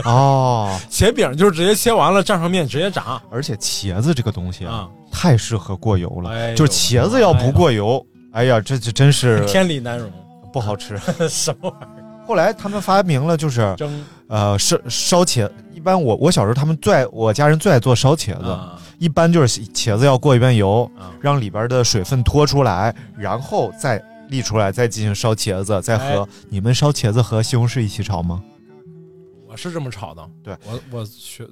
[0.05, 6.55] 哦， 茄饼就是直接切完了蘸上面直接炸，而且茄子这个东西啊，太适合过油了。
[6.55, 10.11] 就是茄子要不过油，哎呀，这这真是天理难容，
[10.53, 10.97] 不好吃。
[11.29, 12.27] 什么玩意儿？
[12.27, 15.51] 后来他们发明了就是蒸，呃，烧烧茄。
[15.75, 18.59] 一般我我小时候他们最爱，我家人最爱做烧茄子，
[18.99, 20.91] 一般就是茄子要过一遍油，
[21.21, 24.03] 让里边的水分脱出来，然后再。
[24.31, 28.43] 沥出来再进行烧茄子，再和你们烧茄子和西红柿一起炒吗？
[29.47, 31.49] 我是这么炒的，对我我学，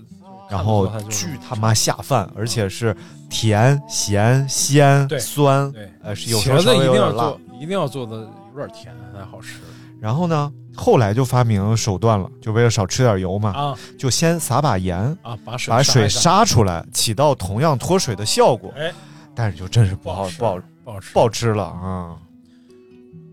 [0.51, 2.95] 然后巨他妈下饭，而且是
[3.31, 8.17] 甜咸鲜酸，对，呃，有茄子一定要做，一定要做的
[8.55, 9.61] 有点甜才好吃。
[9.99, 18.73] 然后呢，后来就发明手段了，就为了少吃点油嘛，啊，就先撒把盐啊，把水把水杀出来，起到同样脱水的效果。
[18.77, 18.93] 哎，
[19.35, 22.15] 但是就真是不好不好不好吃不好吃了啊。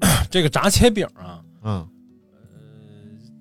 [0.30, 1.88] 这个炸茄饼啊，嗯，呃，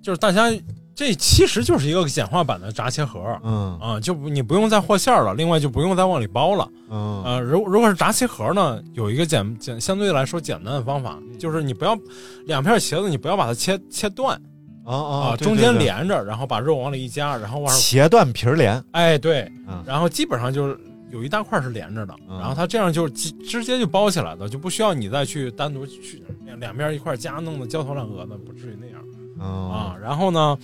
[0.03, 0.51] 就是大家
[0.94, 3.79] 这其实就是一个简化版的炸茄盒，嗯。
[3.81, 7.22] 啊，就你不用再和馅了，另外就不用再往里包了，嗯。
[7.25, 11.98] 呃，如如果是炸茄盒呢，有一个简简相对来说简单的方法，就是你不要
[12.46, 14.40] 两片茄子，你不要把它切切断，
[14.85, 19.51] 啊啊，中间连着，然后把肉往里一夹，然后往上切断皮儿连，哎对，
[19.87, 20.79] 然后基本上就是。
[21.12, 26.22] 有一大块是连着的，然后它这样就直直接就包起来了，就不需要你再去单独去
[26.59, 29.01] 两边一块夹，弄得焦头烂额的，不至于那样
[29.38, 29.94] 啊。
[30.01, 30.59] 然后呢，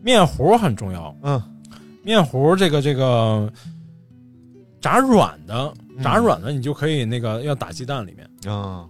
[0.00, 1.42] 面糊很重要，嗯，
[2.04, 3.52] 面糊这个这个
[4.80, 8.86] 炸软的，炸软的你就可以那个要打鸡蛋里面啊，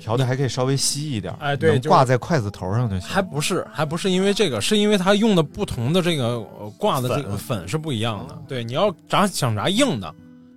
[0.00, 3.08] 调的还可以稍微稀一点，哎，对，挂在筷子头上就行。
[3.08, 6.40] 还不是还不是因为这个，是因为它用的不同的这个
[6.76, 8.42] 挂的这个粉是不一样的。
[8.48, 10.12] 对，你要炸想炸硬的。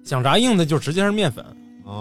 [0.05, 1.43] 想炸硬的就直接是面粉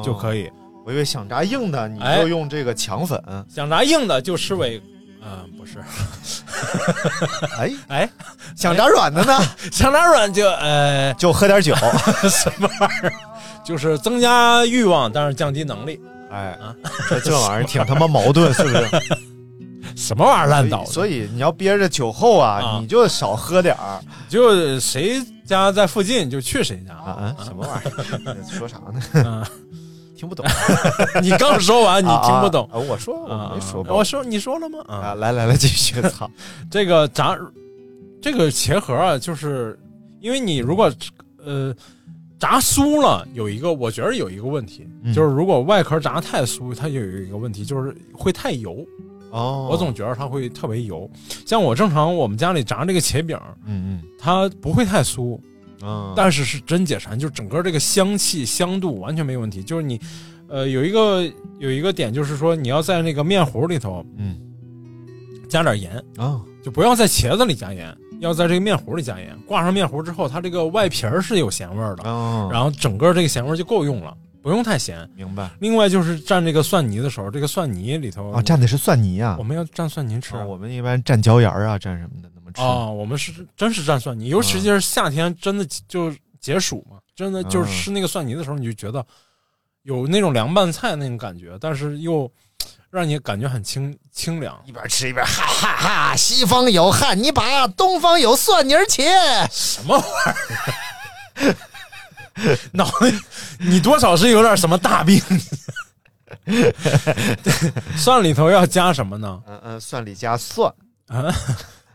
[0.04, 0.50] 就可以，
[0.84, 3.20] 我以为想炸硬的你就用这个强粉。
[3.48, 4.80] 想炸硬的就吃为，
[5.22, 5.78] 嗯，不是。
[7.58, 8.10] 哎哎，
[8.54, 9.38] 想炸软的呢？
[9.72, 11.74] 想炸软就呃，就喝点酒。
[12.28, 13.12] 什么玩意儿？
[13.64, 15.98] 就是增加欲望，但是降低能力。
[16.30, 16.74] 哎啊，
[17.08, 18.86] 这这玩意儿挺他妈矛盾，是不是？
[19.96, 20.84] 什么玩意儿烂倒？
[20.84, 24.00] 所以你要憋着酒后啊，你就少喝点儿。
[24.28, 27.36] 就谁家在附近就去谁家啊？
[27.44, 27.88] 什么玩意
[28.26, 28.36] 儿？
[28.50, 29.46] 说啥呢？
[30.16, 30.46] 听不懂。
[31.22, 32.68] 你刚说完，你听不懂。
[32.72, 34.78] 我说我没说，我说你说了吗？
[34.86, 36.00] 啊，来来来，继续。
[36.08, 36.30] 操，
[36.70, 37.38] 这个炸
[38.22, 39.78] 这个茄盒啊，就是
[40.20, 40.90] 因为你如果
[41.44, 41.74] 呃
[42.38, 48.86] 炸酥了，有一个我觉得有一个问题，就是如果外壳炸太酥，它就有一个问题，就是会太油。
[49.34, 51.10] 哦，我总觉得它会特别油。
[51.44, 55.36] 像我正常我们家里炸这个茄饼，嗯嗯，它不会太酥。
[55.82, 59.60] 嗯，但是是真解馋，就整个这个香气香度完全没问题。
[59.60, 60.00] 就是你，
[60.48, 64.38] 呃，有一个有一个点，就是说你要在那个面糊里头，嗯，
[65.48, 69.36] 加点盐啊，就不要在茄子里加盐，要在这个面糊里加盐。
[69.48, 72.04] 挂上面糊之后，它这个外皮儿是有咸味儿的，
[72.50, 75.08] 然后整个这个咸味儿就够用了，不用太咸。
[75.16, 75.50] 明白。
[75.58, 79.36] 另外就是蘸这个蒜泥的时候，这个蒜泥里头啊，蘸的是蒜泥啊。
[79.38, 82.60] 我们要蘸蒜泥吃，我们一般蘸椒盐啊，蘸什么的那么吃。
[82.60, 89.02] 啊，我们是真是蘸蒜泥，尤其是夏天，真的就解暑嘛，真的就是吃那个蒜泥的时候，你就觉得
[89.84, 92.30] 有那种凉拌菜那种感觉，但是又
[92.90, 94.62] 让你感觉很清清凉。
[94.66, 96.16] 一边吃一边哈哈哈！
[96.16, 99.08] 西方有汉尼拔，东方有蒜泥茄，
[99.50, 100.04] 什么玩
[101.40, 101.56] 意儿？
[102.72, 103.12] 脑袋，
[103.58, 105.20] 你多少是有点什么大病？
[107.96, 109.42] 蒜里头要加什么呢？
[109.46, 110.72] 嗯嗯，蒜里加蒜
[111.06, 111.32] 啊。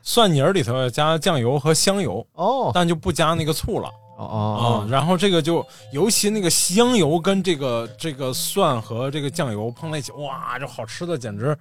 [0.01, 4.87] 蒜泥儿里头要加酱油和香油哦，但就不加那个醋了哦哦。
[4.89, 11.55] 然后这个就尤其那个香油跟这个这个蒜和这个酱油碰在一起，哇，这好吃的简直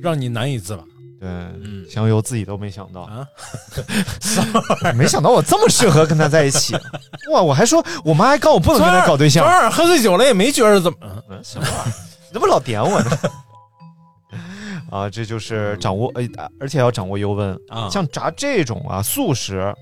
[0.00, 0.82] 让你难以自拔。
[1.18, 1.28] 对，
[1.88, 3.26] 香油自己都没想到啊，
[4.94, 6.74] 没想到我这么适合跟他在一起。
[7.32, 9.44] 哇，我还说我妈还告我不能跟他搞对象。
[9.44, 10.98] 昨晚喝醉酒了也没觉得怎么，
[11.42, 11.92] 什么玩意儿？
[12.28, 13.10] 你怎么老点我呢？
[14.90, 16.28] 啊，这就是掌握呃，
[16.60, 17.88] 而且要掌握油温啊。
[17.90, 19.74] 像炸这种啊素食，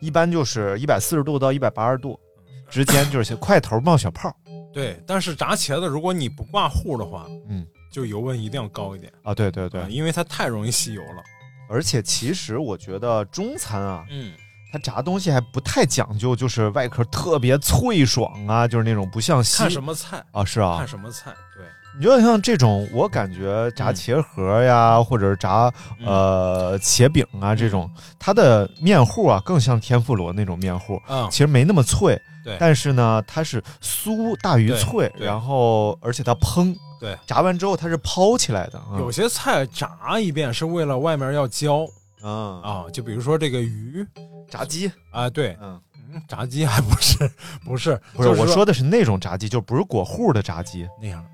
[0.00, 2.18] 一般就是一百四十度到一百八十度
[2.68, 4.34] 之间，就是快头冒小泡。
[4.72, 9.12] 对，但是炸茄子，如果你不挂糊的话，嗯，就油温一定要高一点。
[9.22, 9.34] 啊。
[9.34, 11.22] 对对对，因为它太容易吸油了。
[11.68, 14.32] 而且其实我觉得中餐啊，嗯，
[14.72, 20.24] 它炸东西还不太讲究，就是外壳特别脆爽啊，就是那种不像西看什么菜。
[20.32, 21.64] 啊，是啊，看什么菜，对。
[21.98, 25.72] 你就像这种，我感觉炸茄盒呀，或者是炸
[26.04, 38.80] 呃茄饼啊这种，它的面糊啊更像天妇罗那种面糊，其实没那么脆，对，但是呢，它是酥大于脆，然后而且它烹，对，炸完之后它是抛起来的。
[38.98, 41.86] 有些菜炸一遍是为了外面要焦，
[42.22, 42.60] 啊。
[42.62, 44.06] 啊，就比如说这个鱼。
[44.48, 44.90] 炸鸡。
[45.10, 45.80] 啊，对，嗯。
[46.26, 47.18] 炸鸡还不是
[47.64, 50.88] 不是不是，我说的是那种炸鸡，就不是裹糊的炸鸡。
[51.00, 51.24] 那样。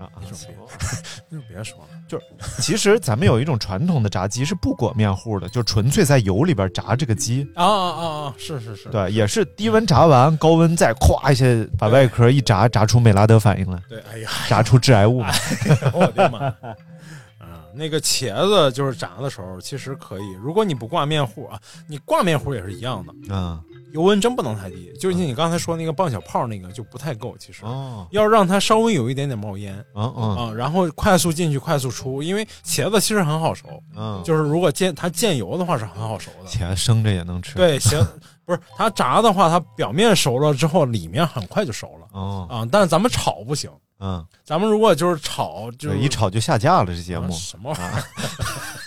[0.00, 0.56] 啊，那种别，
[1.28, 1.88] 那就别说了。
[2.08, 2.26] 就是，
[2.62, 7.46] 其实咱们有一种传统的炸鸡是不裹面糊的，就纯粹在油里边炸这个鸡。
[7.54, 8.34] 啊啊啊啊！
[8.38, 11.44] 是是是，对，也是低温炸完，高温再咵一下
[11.78, 13.80] 把外壳一炸，炸出美拉德反应来。
[13.88, 15.22] 对，哎呀，炸出致癌物。
[15.92, 16.38] 我的妈！
[17.38, 23.60] 啊，那个茄子就是炸的时候，其实可以，如果你不挂面糊啊，你挂面糊也是一样的啊。
[23.92, 27.64] 油温真不能太低，就像你刚才说那个棒小泡那个就不太够，其实。
[27.64, 30.36] 哦，要让它稍微有一点点冒烟，嗯嗯。
[30.36, 38.04] 啊，然后快速进去，快速出，因为茄子其实很好熟，嗯，就是如果见它见油的话是很好熟的，茄子生着也能吃，对，行，
[38.44, 42.46] 不是它炸的话，它表面熟了之后，里面很快就熟了，哦。
[42.50, 47.32] 啊，但是咱们炒不行，嗯，咱们如果就是炒，就一炒就下架了，这节目。
[47.32, 48.04] 什么玩意儿？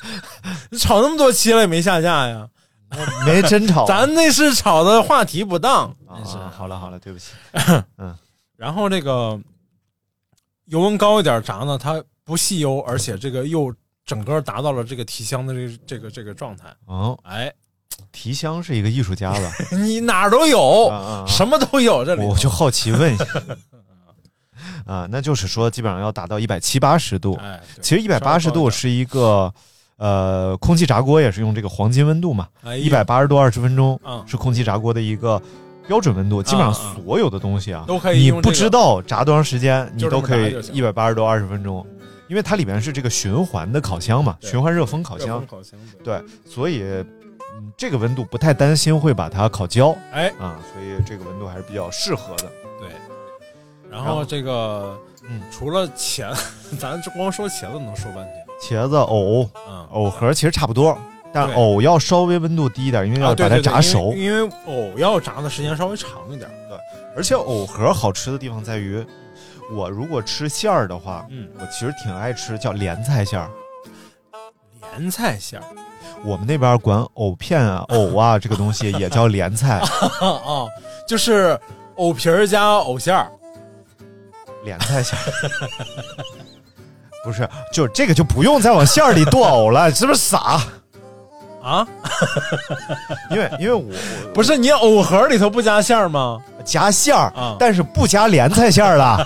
[0.69, 2.47] 你炒那么多期了也没下架呀？
[3.25, 5.85] 没真炒，咱那是炒的话题不当。
[6.07, 7.31] 啊，好了好了，对不起。
[7.97, 8.15] 嗯，
[8.55, 9.39] 然后这个
[10.65, 13.73] 油温高一点炸呢，它不吸油，而且这个又
[14.05, 16.73] 整个达到了这个提香的这这个这个状态。
[16.85, 17.51] 哦，哎，
[18.11, 19.51] 提香是一个艺术家吧？
[19.83, 22.05] 你哪儿都有，什么都有。
[22.05, 23.25] 这里我就好奇问一下。
[24.85, 27.35] 啊，那就是说，基本上要达到一百七八十度。
[27.41, 29.53] 哎，其实一百八十度是一个。
[29.97, 35.41] 呃，空气炸锅也是用这个黄金温度嘛，一百八十度二十分钟，是空气炸锅的一个
[35.87, 36.41] 标准温度。
[36.41, 38.19] 基本上所有的东西啊，都可以。
[38.19, 41.85] 你不知道炸多长时间，你都可以一百八十度二十分钟，
[42.27, 45.45] 因为它里面是这个循环的烤箱嘛，循环热风烤箱。
[46.03, 46.83] 对，所以
[47.55, 49.95] 嗯，这个温度不太担心会把它烤焦。
[50.11, 52.51] 哎啊，所以这个温度还是比较适合的。
[52.79, 52.89] 对，
[53.89, 54.97] 然后这个
[55.29, 58.42] 嗯，除了茄子， 咱光说茄子能说半天。
[58.63, 60.97] 茄子、藕，嗯，藕盒其实差不多，
[61.33, 64.13] 但对藕要稍微温度低一点，因为要啊，对把它对对炸熟。
[64.13, 66.49] 因为因为藕要炸的时间稍微长一点。
[66.69, 66.77] 对
[67.15, 69.05] 而且藕盒好吃的地方在于，
[69.71, 73.49] 我如果吃馅儿的话，嗯，我其实挺爱吃叫莲菜馅儿。
[74.97, 75.65] 莲菜馅儿
[76.23, 80.65] 我们那边管藕片啊、 藕啊这个东西也叫莲菜，啊，
[81.07, 81.59] 就是
[81.97, 83.29] 藕皮儿加藕馅儿。
[84.63, 85.23] 莲菜馅儿。
[87.23, 90.61] 不是，就这个就不用再往馅儿里剁藕了，是不是傻？
[91.63, 91.87] 啊，
[93.31, 93.93] 因为因为我我
[94.35, 96.37] 不是你藕盒里头不加馅儿吗？
[96.65, 99.25] 加馅儿，啊但是不加莲菜馅儿了。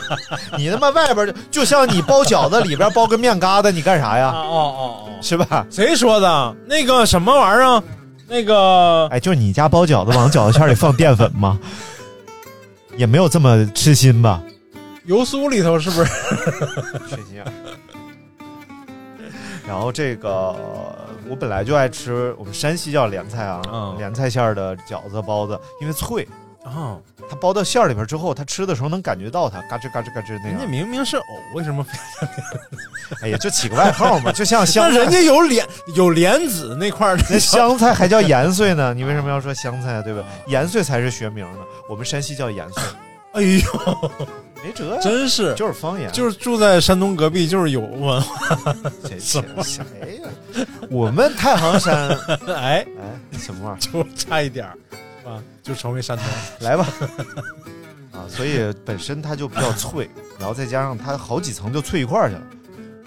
[0.55, 4.31] 你他妈外边就就像你包饺子里边包个面疙瘩，你干啥啊呀？
[4.35, 5.65] 哦哦哦，是吧？
[5.71, 6.55] 谁说的？
[6.67, 7.83] 那个什么玩意儿啊？
[8.27, 11.57] 那个哎，就是你家包饺子往饺子馅儿里放淀粉吗？
[12.97, 14.39] 也没有这么痴心吧？
[15.05, 16.11] 油酥里头是不是？
[17.09, 17.43] 水晶。
[19.68, 20.55] 然后这个
[21.30, 23.95] 我本来就爱吃，我们山西叫莲菜啊，嗯。
[23.97, 26.26] 莲菜馅儿的饺子包子，因为脆，
[26.63, 26.97] 啊，
[27.30, 30.72] 它包到馅儿里边之后，它吃的时候能感觉到它嘎吱嘎吱嘎吱那人家样。
[30.72, 31.91] 明明是藕，为什么非？
[33.24, 40.24] 哎呀，就起个外号嘛，就像 香菜，那人家有莲有莲子那块儿 那香菜还叫盐碎呢，你为什么要说香菜对吧？
[40.47, 41.59] 盐碎才是学名呢，
[41.89, 42.84] 我们山西叫盐碎，
[43.34, 44.11] 哎呦，
[44.63, 48.23] 没辙呀，真是就是方言，就是住在山东隔壁，就是有文化。
[49.07, 50.65] 谁谁谁呀？
[50.89, 52.09] 我们太行山，
[52.47, 53.79] 哎，哎，什么玩意儿？
[53.79, 55.41] 就差一点儿，啊？
[55.61, 56.25] 就成为山东。
[56.59, 56.87] 来吧。
[58.11, 62.41] 啊，所以本身它就比较脆，然后再加上它好几层就脆一块儿去了，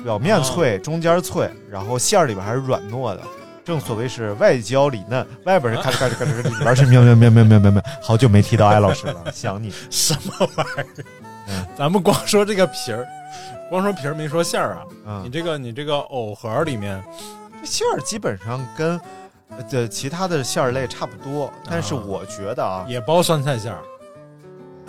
[0.05, 3.23] 表面脆，中间脆，然后馅儿里边还是软糯的。
[3.63, 7.83] 正所谓是外焦里嫩，外边是咔哧咔哧咔哧，里边是喵喵喵喵喵喵喵。
[8.03, 9.73] 好久没提到艾老师了，想你。
[9.91, 10.87] 什么玩意儿？
[11.49, 13.07] 嗯咱们光说这个皮儿，
[13.71, 14.85] 光说皮儿没说馅儿啊。
[15.23, 17.03] 你嗯，这个你这个藕盒里面，
[17.61, 18.99] 这馅儿基本上跟
[19.49, 23.83] 呃这其他的馅儿类差不多，但是我觉得啊，也包酸菜馅儿。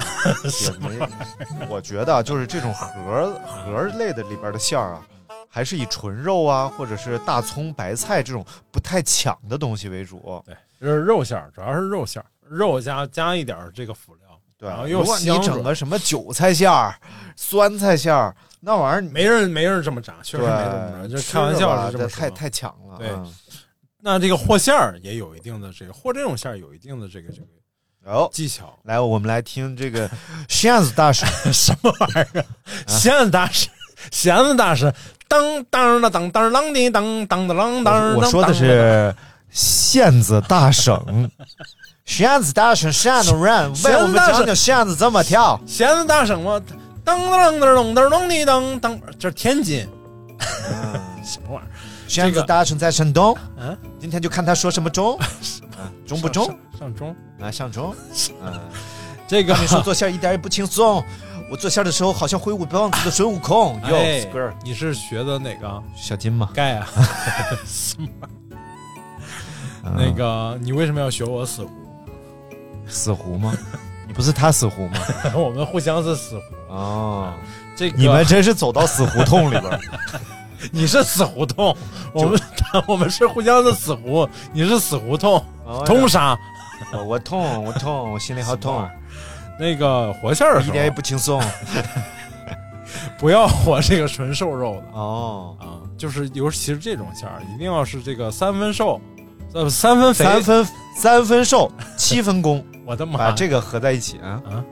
[0.62, 0.99] 也没，
[1.70, 5.06] 我觉得啊就是这种盒盒类的里边的馅儿啊，
[5.49, 10.43] 还是以纯肉啊，或者是大葱、白菜这种不太抢的东西为主。
[10.45, 14.31] 对，就是肉馅儿，主要是肉馅儿，肉加加一点儿这个辅料。
[14.62, 16.95] 对啊然后，又如果你整个什么韭菜馅儿、
[17.36, 22.20] 酸菜馅儿，那玩意儿没人没人这么炸，确实对没这么炸，就开玩笑是这么说。
[22.20, 22.97] 太太强了。
[22.99, 23.34] 对嗯
[24.03, 28.76] 那这个和馅儿也有一定的这个和这种馅儿有一定的这个这个哦，技巧。
[28.84, 30.09] 来，我们来听这个
[30.49, 31.24] 扇子大师。
[31.53, 32.45] 什么玩意儿啊？
[32.88, 33.70] 弦子大师，
[34.09, 34.91] 弦子大师，
[35.28, 38.16] 当当的当当啷的当当的啷当。
[38.16, 39.14] 我说的是
[39.52, 41.30] 线子大省。
[42.06, 45.60] 弦子大省扇子人， 为我们讲讲弦子怎么跳。
[45.68, 46.60] 弦子大省吗？
[47.06, 49.88] 噔噔噔噔噔噔的噔噔，这是天津
[50.39, 51.70] 嗯什么玩意儿？
[52.08, 55.18] 弦子大省在山东，嗯，今天就看他说什么中，
[55.80, 56.45] 嗯中不中
[56.78, 56.93] 上？
[56.93, 57.16] 中？
[57.39, 57.95] 啊，上中。
[58.43, 58.60] 嗯，
[59.28, 61.04] 这个你说做馅一点也不轻松，
[61.49, 63.80] 我做馅的时候好像挥舞棒子的孙悟空。
[63.88, 65.82] 哟哎 s q u i r 你是学的哪个？
[65.95, 66.88] 小金吗，盖啊？
[67.66, 68.08] 什么？
[68.24, 68.41] 嗯
[69.84, 71.70] 那个你为什么要学我死胡？
[72.88, 73.54] 死胡吗？
[74.08, 75.00] 你 不是他死胡吗？
[75.36, 76.74] 我们互相是死胡。
[76.74, 77.34] 哦，
[77.76, 79.80] 这个你们真是走到死胡同里边。
[80.72, 81.76] 你是死胡同，
[82.14, 82.40] 我们
[82.88, 86.38] 我们是互相的死胡，你是死胡同，哦通杀。
[86.94, 88.88] 我我痛，我痛，我心里好痛，
[89.60, 91.42] 那个活馅儿一点也，不轻松。
[93.18, 99.00] 不要活这个纯瘦肉的哦，啊，就是尤其是这种馅儿，一定要是这个三分瘦，
[99.54, 100.24] 呃，三分肥。
[100.26, 103.18] 三分三分瘦，七分公， 我的妈！
[103.18, 104.64] 把这个合在一起啊啊，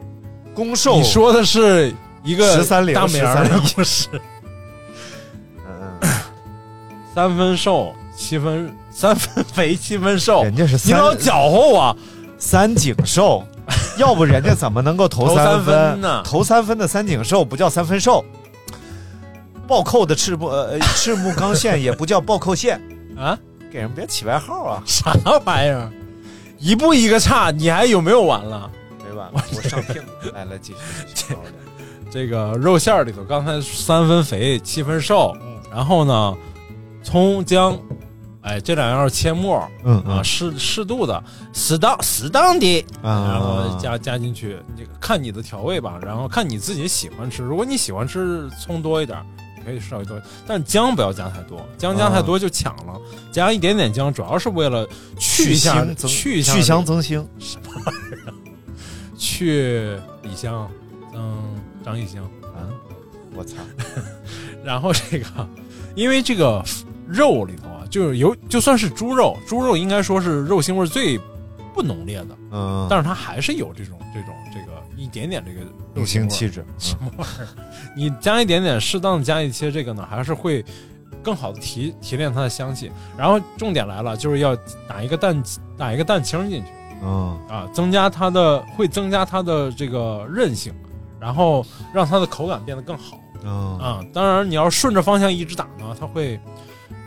[0.53, 0.97] 公瘦。
[0.97, 4.07] 你说的是一个十三零大名儿13不是
[5.65, 6.09] 嗯，嗯
[7.15, 10.43] 三分瘦，七分三分肥，七分瘦。
[10.43, 11.97] 人家是你老三搅和我，
[12.37, 13.43] 三井寿，
[13.97, 18.23] 要不人家怎么能够投投三分分呢投三分的三井寿不叫三分瘦，
[19.67, 22.79] 暴扣的赤木呃呃赤木刚宪也不叫暴扣线，
[23.17, 23.37] 啊？
[23.71, 25.13] 给人别起外号啊，啥
[25.45, 25.91] 玩意儿？
[26.59, 28.69] 一步一个差，你还有没有完了？
[29.07, 30.01] 没完了，我上听。
[30.33, 31.35] 来来继续，
[32.11, 35.35] 这个肉馅儿里头，刚才三分肥，七分瘦，
[35.71, 36.35] 然后呢，
[37.03, 37.77] 葱姜，
[38.41, 47.43] 哎，这两样切末嗯啊，适适度的，适当适当的，啊然后加加进去，这个看你的调味吧，然后看你自己喜欢吃。
[47.43, 52.99] 如果你喜欢吃葱多一点，你可以稍微多，但姜不要加太多，姜加太多就抢了。
[53.31, 54.87] 加一点点姜，主要是为了
[55.19, 57.23] 去一下腥增去一下去香增腥，
[59.17, 60.67] 去李湘，
[61.13, 61.55] 嗯，
[61.85, 62.21] 张艺兴。
[62.21, 62.65] 啊，
[63.35, 63.55] 我操！
[64.65, 65.25] 然后这个，
[65.95, 66.63] 因为这个
[67.07, 71.17] 肉里头啊，就是有就算是猪肉，猪肉应该说是肉腥味最
[71.73, 74.68] 不浓烈的，嗯，但是它还是有这种这种这个
[74.99, 75.61] 一点点这个
[75.93, 76.65] 肉腥气质。
[76.77, 77.47] 什么玩意儿？
[77.95, 80.63] 你加一点点，适当的加一些这个呢，还是会
[81.23, 82.91] 更好的提提炼它的香气。
[83.17, 84.55] 然后重点来了，就是要
[84.87, 85.43] 打一个蛋
[85.77, 86.71] 打一个蛋清进去，
[87.01, 90.73] 嗯啊，增加它的会增加它的这个韧性，
[91.19, 93.17] 然后让它的口感变得更好。
[93.43, 96.37] 嗯啊，当然你要顺着方向一直打呢，它会，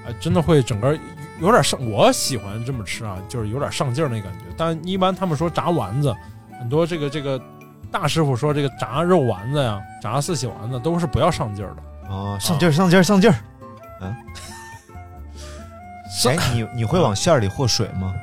[0.06, 0.98] 呃，真的会整个
[1.40, 1.78] 有点上。
[1.90, 4.46] 我喜欢这么吃啊，就是有点上劲儿那感觉。
[4.56, 6.14] 但一般他们说炸丸子，
[6.58, 7.38] 很多这个这个
[7.92, 13.36] 大师傅说这个炸肉丸子呀，炸四喜丸子都是不要上劲儿的啊，上劲儿上劲儿上劲儿。
[14.00, 14.16] 嗯，
[16.26, 18.14] 哎，你你会往馅儿里和水吗？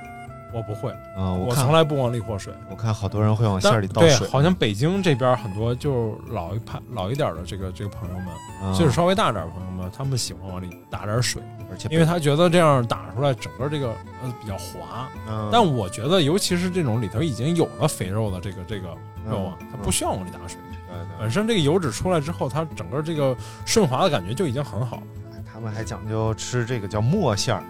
[0.52, 2.54] 我不会啊，我从来不往里和水。
[2.70, 4.20] 我看好多人会往馅里倒水。
[4.20, 11.42] 对，好像北京这边很多就是老一派老一点的这个这个朋友们，岁数稍微大点的朋友们，他们喜欢往里打点水，
[11.72, 13.90] 而且因为他觉得这样打出来整个这个
[14.24, 15.08] 呃比较滑。
[15.28, 15.50] 嗯。
[15.52, 18.88] 但我觉得，尤其是这种里头已经有了肥肉的这个这个
[19.30, 20.60] 肉啊，它不需要往里打水。
[20.88, 21.20] 对对。
[21.20, 23.36] 本身这个油脂出来之后，它整个这个
[23.66, 25.04] 顺滑的感觉就已经很好了。
[25.52, 27.64] 他们还讲究吃这个叫墨馅儿。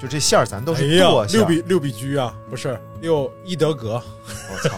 [0.00, 1.40] 就这馅儿，咱都是剁馅。
[1.40, 4.02] 六比六比居啊，不是六一德格。
[4.50, 4.76] 我操！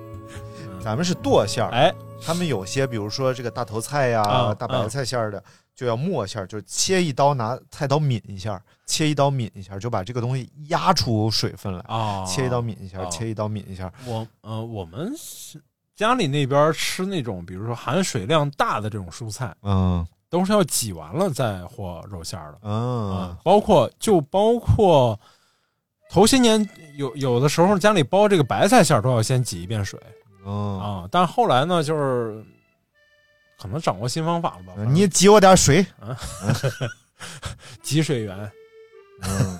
[0.80, 1.70] 咱们是剁馅儿。
[1.70, 1.94] 哎，
[2.24, 5.42] 他们有些，比如说这个大头菜呀、大白菜馅儿的，
[5.74, 12.24] 就要磨馅儿，就切一刀，拿菜刀抿一下，切一刀抿一下，就把这个东西压出水分来啊。
[12.24, 13.92] 切一刀抿一下，切一刀抿一下。
[14.06, 15.60] 我呃，我们是
[15.94, 20.06] 家里那边吃那种，比如说含水量大的这种蔬菜，嗯。
[20.30, 25.18] 都是要挤完了再和肉馅儿的，嗯，包括就包括
[26.10, 29.98] 头些年有有的时候家里包这个白菜馅儿都要先挤一遍水，
[30.44, 32.44] 嗯啊，但后来呢就是
[33.60, 34.84] 可能掌握新方法了吧？
[34.90, 36.16] 你挤我点水啊，
[37.82, 38.52] 挤水源，
[39.22, 39.58] 嗯，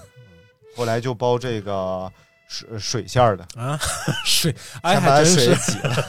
[0.76, 2.10] 后来就包这个
[2.46, 3.78] 水水馅儿的啊，
[4.24, 6.04] 水哎还真是挤了，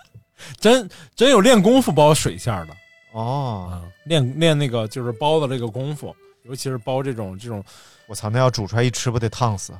[0.58, 2.74] 真真有练功夫包水馅儿的。
[3.12, 7.62] 哦，练练那个就是包的这个功夫，尤其是包这种这种，
[8.06, 9.72] 我操，那要煮出来一吃不得烫死？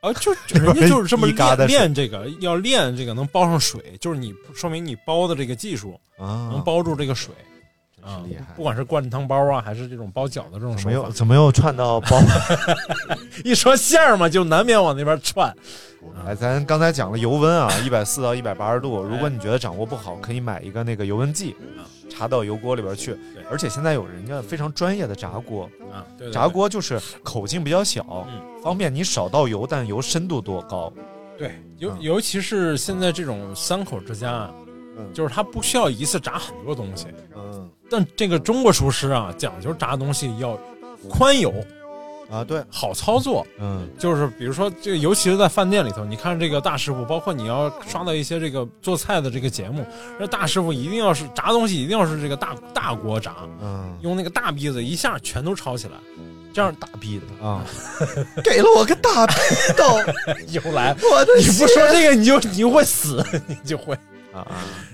[0.00, 7.34] 啊，就人家就是这么练练这个，要练这个能包上水，就是你说明你包的这个技术啊，能包住这个水，
[8.26, 8.54] 厉害。
[8.56, 12.18] 不管是灌汤包啊，还是这种包饺子这种怎么又怎么又串到包？
[13.44, 15.54] 一说馅儿嘛，就难免往那边串。
[16.26, 19.02] 哎，咱刚才讲了油温啊， 一百四到一百八十度。
[19.02, 21.56] 如果你觉得掌握不好，可以买一个那个油温计。
[22.12, 23.16] 插到油锅里边去，
[23.48, 28.26] 而且现在有人家非常专业的炸锅啊，炸锅就是口径比较小，
[28.62, 30.92] 方便你少倒油，但油深度多高。
[31.38, 34.50] 对，尤尤其是现在这种三口之家，
[35.12, 37.06] 就是它不需要一次炸很多东西。
[37.36, 40.58] 嗯，但这个中国厨师啊，讲究炸东西要
[41.08, 41.52] 宽油。
[42.30, 49.84] 啊，对，好操作，嗯，就是比如说这个，尤其是在饭店里头，你看这个大师傅，包括你要刷到一些这个做菜的这个节目，
[50.16, 55.94] 那大师傅一定要是炸东西，一定要是这个大大锅炸，嗯，用那个大篦子一下全都抄起来，
[56.54, 57.26] 这样大篦子。
[57.42, 57.64] 啊，
[58.44, 59.34] 给了我个大逼
[59.76, 59.84] 斗，
[60.52, 63.98] 又来，我的，你不说这个你就你就会死， 你就会。
[64.32, 64.46] 啊，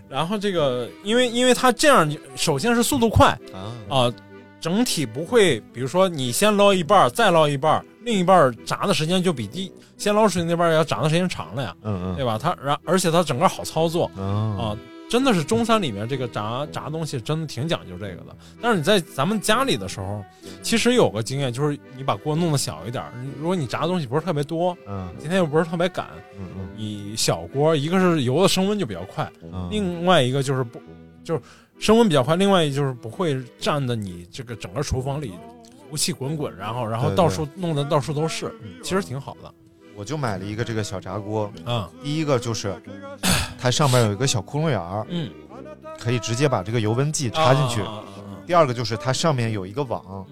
[0.09, 4.12] 然后这个，因为因为它这样，首先是速度快啊啊。
[4.59, 12.38] 整体不会，比如说你先捞一半，再捞一半，另一半炸的时间就比第先捞出去那半要炸的时间长了呀，嗯嗯，对吧？
[12.42, 14.74] 它然而且它整个好操作啊，
[15.09, 18.36] 真的是中餐里面这个炸炸东西真的挺讲究这个的。
[18.61, 20.24] 但是你在咱们家里的时候，
[20.62, 23.04] 其实有个经验就是你把锅弄得小一点，
[23.38, 30.80] 如果你炸的东西不是特别多，嗯，今天又不是特别赶，嗯嗯，你小锅一个是油的升温就比较快，嗯，另外一个就是不
[31.24, 31.40] 就是。
[31.78, 35.34] 升温比较快，另外一就是不会占的你这个整个厨房里
[35.90, 38.50] 油气滚滚，然后然后到处弄得到处都是，
[38.82, 39.52] 其实挺好的。
[39.94, 42.74] 我就买了一个这个小炸锅，嗯，第一个就是
[43.66, 45.28] 它上面有一个小窟窿眼儿，嗯，
[45.98, 47.82] 可以直接把这个油温计插进去。
[48.46, 50.24] 第二个就是它上面有一个网，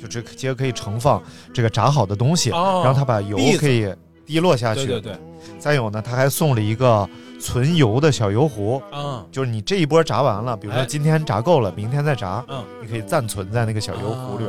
[0.00, 3.94] 就直接可以盛放这个炸好的东西，然后它把油可以
[4.24, 4.86] 滴落下去。
[4.86, 5.18] 对对对。
[5.58, 7.06] 再有呢，它还送了一个。
[7.40, 14.46] 存油的小油壶啊，就是你这一波炸完了，比如说今天炸够了，明天再炸，嗯，你可以暂存在那个小油壶里。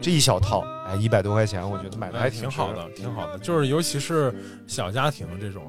[0.00, 3.38] 这一小套，哎，一百多块钱，我觉得买的还挺好的，挺好的。
[3.38, 4.34] 就是尤其是
[4.66, 5.62] 小家庭这种，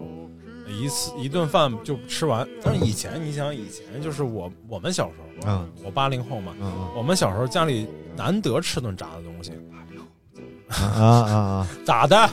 [0.69, 2.47] 一次一顿饭就吃完。
[2.63, 9.51] 但是以前你想，以前就是我我们小时候，嗯，我八零后嘛，嗯，我们小时候家里难得吃顿炸的东西。
[10.69, 11.67] 啊啊啊！
[11.85, 12.29] 咋的？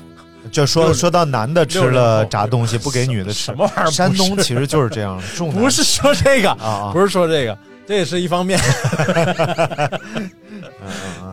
[0.53, 3.91] 就说说到男的吃了炸东西不给女的吃，什么玩意儿？
[3.91, 5.19] 山东其实就是这样，
[5.55, 7.57] 不是说这个啊，不是说这个，
[7.87, 8.59] 这也是一方面。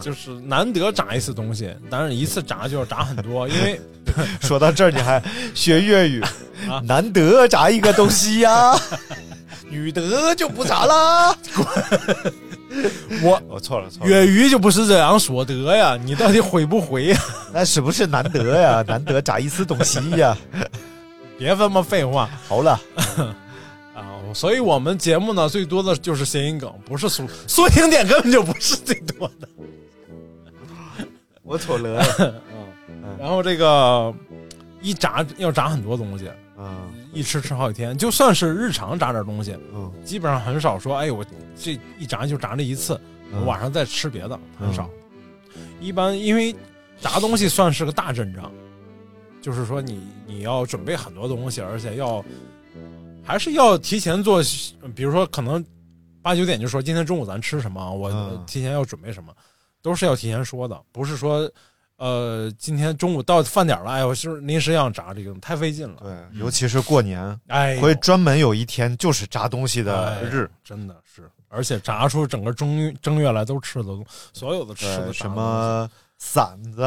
[0.01, 3.79] 就是难得炸一次东西，当然一次炸就要炸很多， 因为
[4.41, 5.21] 说到这儿你还
[5.53, 6.23] 学粤语，
[6.83, 8.75] 难得炸一个东西呀，
[9.69, 11.35] 女德就不炸啦。
[13.21, 17.19] 我我错了错了，粤语就不是这样说得呀，你到底会不会呀？
[17.53, 18.83] 那是不是难得呀？
[18.87, 20.35] 难得炸一次东西呀？
[21.37, 22.79] 别这么废话，好了。
[24.33, 29.47] 所以我们节目呢，最多的就是谐音梗，不是苏苏醒点根本就不是最多的。
[31.43, 32.03] 我错了。
[32.87, 34.13] 嗯，然后这个
[34.81, 37.97] 一炸要炸很多东西，嗯，一吃吃好几天。
[37.97, 41.25] 就算是日常炸点东西，嗯，基本上很少说，哎，我
[41.55, 42.99] 这一炸就炸这一次，
[43.33, 44.89] 我晚上再吃别的很少。
[45.79, 46.55] 一般因为
[46.99, 48.51] 炸东西算是个大阵仗，
[49.41, 52.23] 就是说你你要准备很多东西，而且要。
[53.23, 54.41] 还是要提前做，
[54.95, 55.63] 比如说可能
[56.21, 58.11] 八九点就说今天中午咱吃什么，我
[58.45, 59.33] 提前要准备什么，
[59.81, 61.49] 都是要提前说的，不是说
[61.97, 65.97] 呃今天中午到饭点了，哎，我是临时要炸这个，太费劲了。
[66.01, 73.89] 对，尤其是过年，哎，会专门有一天就是炸东西的日，真的是，而且炸出整个正正月来都吃的，
[74.33, 76.81] 所有的吃的什么馓子，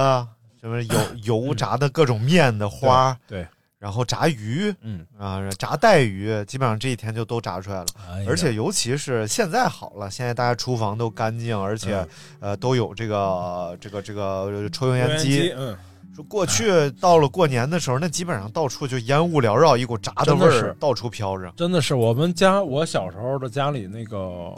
[0.61, 0.99] 什么油
[1.47, 3.47] 油炸的各种面的花，对。
[3.85, 7.87] 然后炸鱼，嗯啊，炸带鱼，基本上这一天就都炸出来了。
[8.27, 12.03] 而且尤其是现在好了，现在大家厨房都干净，而且
[12.41, 15.53] 呃都有这个这个这个抽油烟机。
[15.55, 15.77] 嗯，
[16.15, 21.53] 说过去到了过年的时候，那基本上到处就烟雾缭绕，一股炸的味儿到处飘着。
[21.55, 24.51] 真的是我们家我小时候的家里那个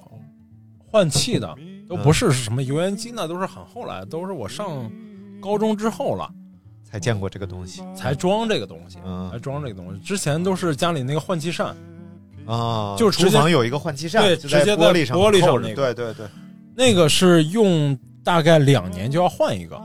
[0.89, 1.53] 换气的
[1.89, 4.89] 都不是什么油烟机，那都是很后来，都是我上
[5.41, 6.31] 高中之后了。
[6.89, 10.01] 才见过这个东西，才装这个东西，嗯才装这个东西。
[10.01, 11.77] 之前都是家里那个换气扇
[12.47, 16.27] 啊，就是厨房有一个换气扇，对，直接在玻璃上，玻璃上那个，对对对，
[16.75, 19.81] 那个是用大概两年就要换一个，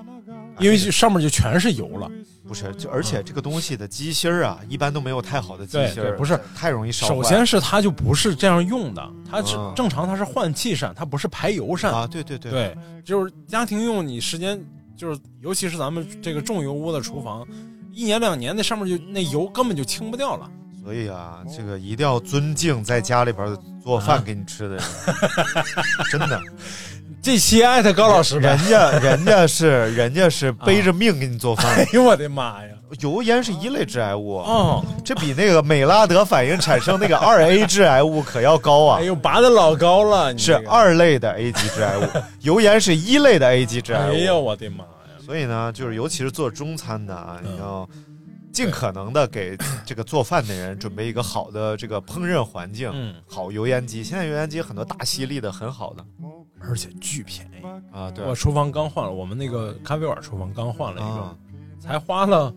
[0.59, 2.09] 因为上面就全是油了。
[2.47, 7.07] 不是，就而且这个东西的机芯儿啊，一般都没有太好的机芯儿，不是太容易烧。
[7.07, 12.05] 首先是它就不是这样用的，它是正常它是换气扇，它不是排油扇啊。
[12.05, 14.63] 对对对，对，就是家庭用，你时间。
[15.01, 17.43] 就是，尤其是咱们这个重油污的厨房，
[17.91, 20.47] 一年两年那上面就那油根本就清不掉了。
[20.83, 24.83] 所以啊，这个一定要尊敬在家里边做饭给你吃的人，
[26.11, 26.39] 真的。
[27.21, 31.65] 这期艾特高老师，人家人家是 人家是背着命给你做饭。
[31.77, 32.69] 哎呦我的妈呀！
[32.99, 38.99] 油烟是一类致癌物哦，这比那个美拉德反应产生那个 二 A 致癌物可要高啊！
[38.99, 42.01] 哎呦，拔的老高了，是二类的 A 级致癌物，
[42.41, 44.13] 油烟是一类的 A 级致癌物。
[44.13, 45.21] 哎呦，我的妈呀！
[45.23, 47.87] 所以呢，就是尤其是做中餐的啊，你要
[48.51, 49.55] 尽可能的给
[49.85, 52.91] 这个做饭的人准备一个好的这个烹饪环境，
[53.29, 54.03] 好油烟机。
[54.03, 56.03] 现在油烟机很多大吸力的，很好的，
[56.67, 58.09] 而且巨便宜啊！
[58.11, 61.37] 对，我厨房刚换了，我们那个咖啡馆厨房刚换了一个，
[61.79, 62.53] 才花了。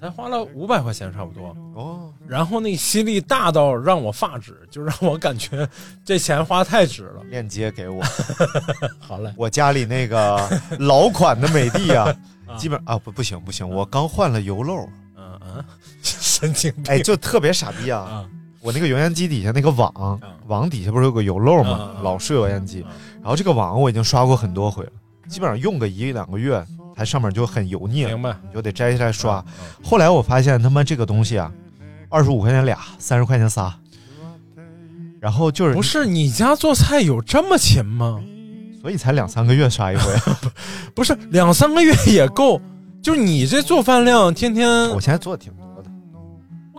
[0.00, 2.10] 才花了五百块钱，差不多哦。
[2.26, 5.68] 然后那吸力大到让我发指，就让我感觉
[6.02, 7.22] 这钱花太值了。
[7.24, 8.02] 链接给我，
[8.98, 9.30] 好嘞。
[9.36, 12.16] 我家里那个老款的美的啊，
[12.56, 14.88] 基本啊不不行不行，我刚换了油漏。
[15.18, 15.64] 嗯嗯，
[16.00, 16.84] 神经病。
[16.86, 18.26] 哎，就特别傻逼啊！
[18.62, 21.90] 我那个油烟机底下那个网，网底下不是有个油漏吗？
[22.02, 22.84] 老式油烟机，
[23.20, 24.90] 然后这个网我已经刷过很多回了，
[25.28, 26.64] 基本上用个一两个月。
[26.92, 28.36] 它上面就很油腻，明白？
[28.42, 29.42] 你就得摘下来刷。
[29.82, 31.50] 后来我发现他妈这个东西啊，
[32.10, 33.74] 二十五块钱俩，三十块钱仨。
[35.18, 38.20] 然后就是不是你家做菜有这么勤吗？
[38.82, 40.12] 所以才两三个月刷一回，
[40.94, 42.60] 不是两三个月也够。
[43.00, 45.69] 就你这做饭量，天天我现在做的挺多的。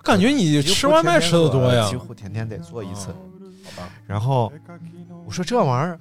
[0.01, 3.07] 我感觉你吃外卖吃的多呀，几乎天天得做一次。
[3.63, 3.89] 好吧。
[4.07, 4.51] 然后
[5.25, 5.99] 我说这玩意儿。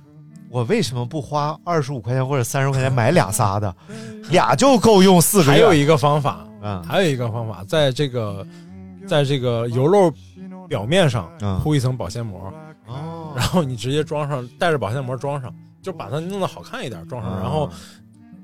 [0.53, 3.73] 我为什么不花二十五块钱或者三十块钱买俩仨的，
[4.31, 5.51] 俩就够用四个月？
[5.53, 8.45] 还有一个方法，嗯，还有一个方法，在这个，
[9.07, 10.13] 在这个油漏
[10.67, 11.31] 表面上
[11.63, 12.53] 铺一层保鲜膜，
[12.89, 17.71] 哦，然后你直接装上，带着保鲜膜装上，就把它弄得好看一点，装上，然后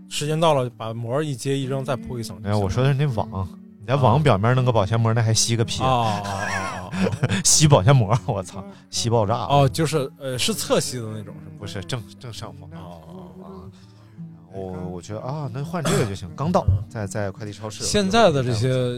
[0.09, 2.41] 时间到了，把膜一揭一扔，再铺一层。
[2.45, 3.49] 哎，我说的是那网，
[3.87, 6.21] 你在网表面弄个保鲜膜，那还吸个屁啊！
[7.45, 9.69] 吸保鲜膜，我操，吸爆炸哦！
[9.69, 13.47] 就是呃，是侧吸的那种，是不是正正上方哦啊！
[14.53, 16.29] 我我觉得啊，那换这个就行。
[16.35, 17.85] 刚到，在在快递超市。
[17.85, 18.97] 现在的这些，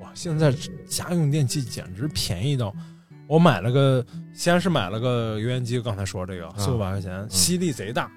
[0.00, 0.10] 哇！
[0.14, 0.52] 现在
[0.88, 2.74] 家用电器简直便宜到，
[3.28, 8.10] 我买了个，先是买了个油烟机，刚才说这个四五百块钱，吸力贼大，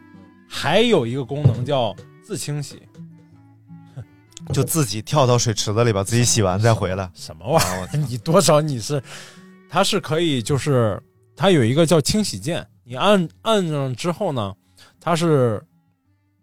[0.48, 2.82] 还有一个功能叫自清洗。
[4.54, 7.10] 就自己跳到水池子里，把自己洗完再回来。
[7.14, 7.98] 什么玩意儿？
[8.10, 9.02] 你多少你是？
[9.70, 11.02] 它是可以，就是
[11.36, 14.54] 它有一个叫清洗键，你按按上之后呢，
[15.00, 15.62] 它是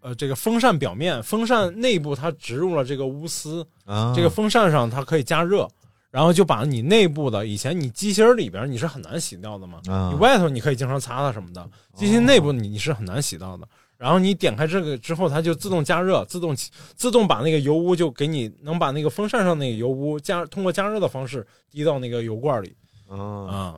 [0.00, 3.66] 呃这个风扇表面，风扇内部它植入了这个钨丝，
[4.14, 5.68] 这个风扇上它可以加热。
[6.08, 9.80] 然后就把你内部的以前你机芯里边你是很难洗掉的嘛，
[10.10, 13.68] 你外头你可以经常擦擦什么的，机芯内部你你是很难洗到的。
[13.98, 16.54] 然后你点开这个之后，它就自动加热，自动
[16.96, 22.76] 自动把那个油污就给你能把那个风扇上那个油污加通过加热的方式滴到那个油罐里。
[23.08, 23.74] 啊，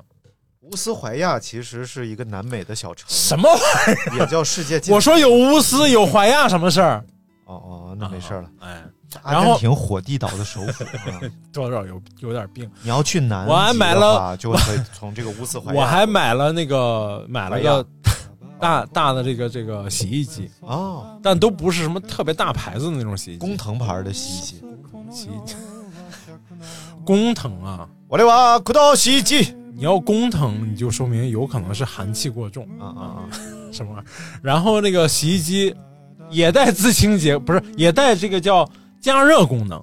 [0.61, 4.19] 乌斯怀亚其实是一个南美的小城，什么玩意儿？
[4.19, 4.81] 也叫世界。
[4.93, 7.05] 我说有乌斯有怀亚什么事儿？
[7.45, 8.51] 哦哦，那没事了。
[8.61, 8.83] 哎。
[9.23, 10.85] 阿根廷火地岛的首府，
[11.51, 12.71] 多少有有点病。
[12.83, 14.59] 你要去南，我还买了，就会
[14.93, 15.73] 从这个乌斯怀。
[15.73, 17.83] 我还买了那个买了个
[18.61, 24.65] 大大的这个这个洗衣机哦，但都不是什么特别大牌子的那种洗衣机，工藤牌的洗衣机。
[25.11, 25.55] 洗衣机，
[27.05, 27.89] 工藤啊！
[28.09, 29.55] 我的娃，古道洗衣机。
[29.75, 33.29] 你要工藤，你就说明有可能是寒气过重啊啊啊！
[33.73, 34.11] 什么玩意儿？
[34.43, 35.75] 然后那个洗衣机
[36.31, 38.69] 也带自清洁，不是也带这个叫。
[39.01, 39.81] 加热功能，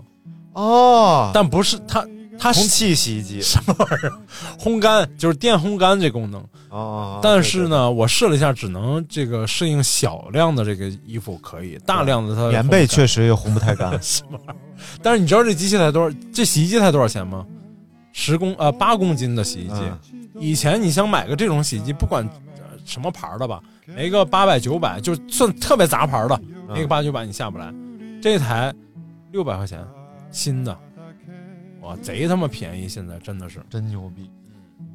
[0.51, 2.05] 哦，但不是它，
[2.37, 4.11] 它空气洗衣机什么玩意儿？
[4.59, 7.19] 烘干就是电烘干这功能哦。
[7.23, 13.97] 但是呢，我试了一下，只能这个适应小量的这个衣服可以，大量的它棉被确实也烘不太干。
[14.03, 14.79] 什么玩意儿？
[15.01, 16.15] 但是你知道这机器才多少？
[16.33, 17.45] 这洗衣机才多少钱吗？
[18.11, 19.73] 十公呃八公斤的洗衣机。
[20.37, 22.27] 以前你想买个这种洗衣机，不管
[22.85, 27.73] 什么牌的吧，没个八百九百，就算特别杂牌的，没个八九百你下不来。
[28.21, 28.73] 这台。
[29.31, 29.85] 六百块钱，
[30.31, 30.77] 新的，
[31.85, 32.89] 哇，贼他妈便宜！
[32.89, 34.29] 现在真的是真牛逼。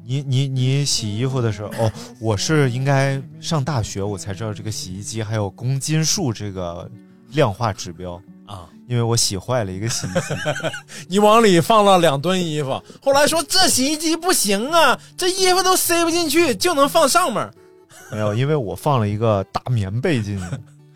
[0.05, 6.89] 你你你洗衣服的时候，哦，我是应该上大学我才知道这个洗衣机还有公斤数这个
[7.29, 10.35] 量化指标啊，因为我洗坏了一个洗衣机，
[11.07, 17.49] 你往里放了两吨衣服，后来说这洗衣机不行啊，这衣服都塞不进去，就能放上面。
[18.11, 20.45] 没有，因为我放了一个大棉被进去。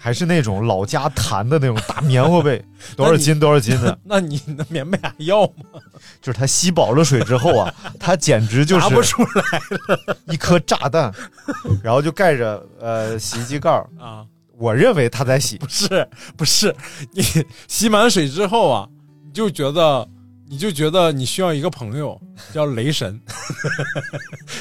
[0.05, 2.63] 还是那种老家弹的那种大棉花被，
[2.95, 3.97] 多少斤多少斤的？
[4.05, 5.81] 那你那棉被还要吗？
[6.21, 9.59] 就是它吸饱了水之后啊，它简直就是拿不出来
[10.05, 11.11] 了，一颗炸弹，
[11.81, 14.23] 然后就盖着呃洗衣机盖儿啊。
[14.59, 16.75] 我认为它在洗，不是不是，
[17.11, 17.23] 你
[17.67, 18.87] 吸满水之后啊，
[19.25, 20.07] 你就觉得。
[20.47, 22.21] 你就觉得你需要一个朋友
[22.53, 23.19] 叫雷神，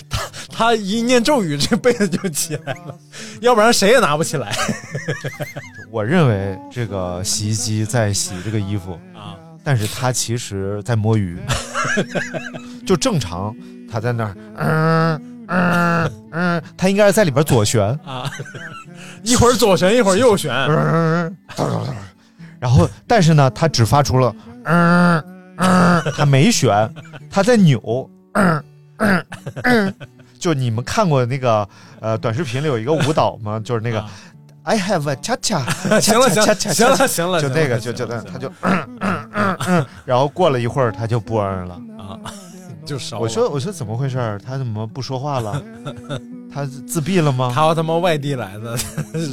[0.08, 0.18] 他
[0.56, 2.96] 他一念咒语，这被子就起来了，
[3.40, 4.54] 要不然谁也拿不起来。
[5.90, 9.34] 我认为这个洗衣机在洗这个衣服啊，
[9.64, 11.38] 但是他其实在摸鱼。
[12.86, 13.54] 就正常，
[13.90, 18.30] 他在那儿，嗯嗯嗯，他应该是在里边左旋啊，
[19.24, 21.36] 一会儿左旋，一会儿右旋，嗯
[22.60, 24.34] 然后但是呢，他只发出了
[24.64, 25.22] 嗯。
[25.56, 26.92] 嗯，他没旋，
[27.30, 28.10] 他在扭。
[28.32, 28.64] 嗯
[28.96, 29.26] 嗯
[29.62, 29.94] 嗯，
[30.44, 31.66] 就你们看过那个
[32.00, 33.58] 呃短视频里有一个舞蹈吗？
[33.64, 34.04] 就是那个
[34.62, 35.64] I have a cha cha，
[36.02, 38.52] 行了 行了行了行了，就那个就就那他就
[40.04, 42.20] 然后过了一会儿他就不嗯了啊，
[42.84, 43.18] 就少。
[43.20, 44.38] 我说我说怎么回事？
[44.46, 45.62] 他怎么不说话了？
[46.52, 47.50] 他自闭了吗？
[47.54, 48.76] 他他妈外地来的，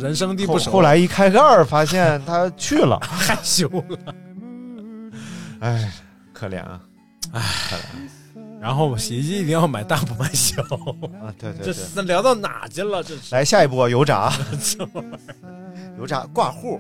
[0.02, 0.72] 人生地不熟。
[0.72, 4.16] 后来一开盖发现他去了，害羞了。
[5.60, 5.92] 哎。
[6.34, 6.80] 可怜啊，
[7.34, 7.42] 唉，
[8.62, 11.34] 然后洗衣机一定要买大不买小啊！
[11.40, 13.04] 对对对，这聊到哪去了？
[13.04, 14.32] 这来下一波油炸，
[15.98, 16.80] 油炸挂糊，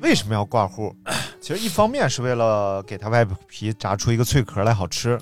[0.00, 0.92] 为什么要挂糊？
[1.40, 5.16] 其实一方面是为了给它外皮炸出一个脆壳来好吃，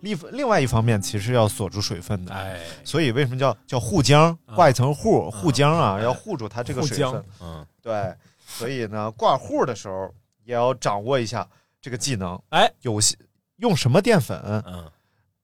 [0.00, 2.32] 另另外一方面其实要锁住水分的。
[2.32, 4.36] 哎，所以为什么叫叫护浆？
[4.54, 7.24] 挂一层糊，护浆啊， 要护住它这个水分。
[7.40, 8.14] 嗯，对，
[8.46, 10.12] 所以呢，挂糊的时候
[10.44, 11.46] 也要掌握一下。
[11.82, 13.16] 这个技能，哎，有些
[13.56, 14.38] 用什么淀粉？
[14.66, 14.84] 嗯，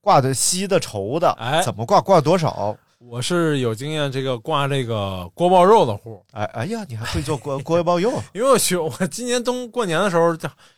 [0.07, 2.01] 挂的稀的稠的，哎，怎么挂？
[2.01, 2.77] 挂多少？
[3.01, 6.25] 我是有经验，这个挂这个锅包肉的户。
[6.31, 8.23] 哎，哎呀，你还会做锅 锅包肉？
[8.33, 10.33] 因为我学，我今年冬过年的时候，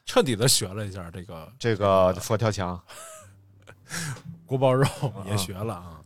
[0.07, 2.81] 彻底的学了一下这个这个佛跳墙，
[4.47, 4.89] 锅包肉
[5.31, 6.01] 也学了啊。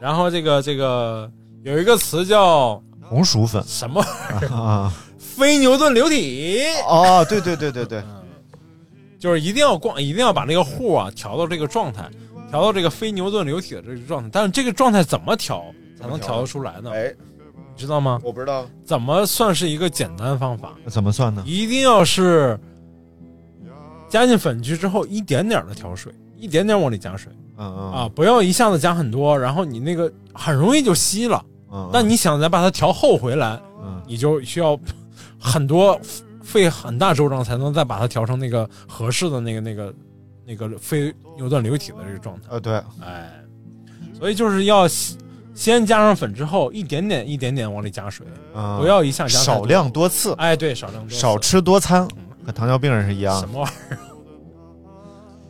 [0.00, 1.30] 然后这个这个
[1.64, 4.90] 有一个词叫红薯粉，什么玩意儿啊？
[5.18, 6.62] 非牛顿流体。
[6.88, 8.02] 哦，对对对对对。
[9.20, 12.10] 就是一定要逛，一定要把那个户啊调到这个状态，
[12.48, 14.28] 调到这个非牛顿流体的这个状态。
[14.32, 15.64] 但是这个状态怎么调
[15.98, 16.90] 才能调得出来呢？
[16.92, 17.12] 哎，
[17.74, 18.20] 你知道吗？
[18.22, 18.66] 我不知道。
[18.84, 20.74] 怎么算是一个简单方法？
[20.86, 21.42] 怎么算呢？
[21.46, 22.58] 一定要是
[24.08, 27.32] 加进粉去之后，一点点的调水，一点点往里加水。
[27.56, 27.92] 嗯嗯。
[27.92, 31.44] 啊，不要一下子加很多，然后你那个很容易就稀了。
[31.72, 31.90] 嗯。
[31.92, 34.78] 但你想再把它调厚回来，嗯，你就需要
[35.38, 35.98] 很多。
[36.42, 39.92] 费很大周章才能再把它调成那个合适的那个那个
[40.46, 42.48] 那个非牛顿流体的这个状态。
[42.50, 43.32] 呃，对，哎，
[44.18, 44.86] 所以就是要
[45.54, 50.34] 先加上粉之后，一点点一点点往里加水，不要一下加少量多次。
[50.38, 52.08] 哎，对，少量多少吃多餐，
[52.44, 53.38] 和糖尿病人是一样。
[53.40, 53.98] 什么玩意儿？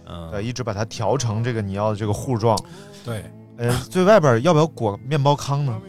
[0.07, 2.59] 嗯，对，一直把它调成这个你要的这个糊状。
[3.05, 3.25] 对，
[3.57, 5.81] 呃，最外边要不要裹面包糠呢？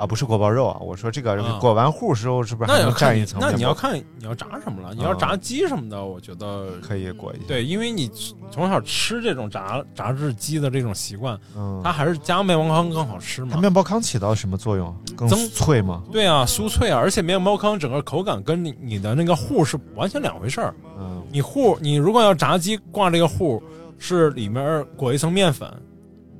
[0.00, 0.78] 啊，不是锅包肉啊！
[0.80, 3.38] 我说这个裹完糊时候，是不是还要蘸一层？
[3.38, 4.94] 那你要看你要炸什么了。
[4.94, 7.42] 你要炸鸡什么的，我觉得可以裹一下。
[7.46, 8.10] 对，因为你
[8.50, 11.38] 从小吃这种炸炸制鸡的这种习惯，
[11.84, 13.50] 它还是加面包糠更好吃嘛。
[13.52, 14.96] 它面包糠起到什么作用？
[15.14, 16.02] 更脆吗？
[16.10, 16.98] 对啊，酥脆啊！
[16.98, 20.74] 而且面包糠整个口感跟你你的那个糊是完全两回事儿。
[20.98, 23.62] 嗯，你糊你如果要炸鸡挂这个糊，
[23.98, 25.70] 是里面裹一层面粉，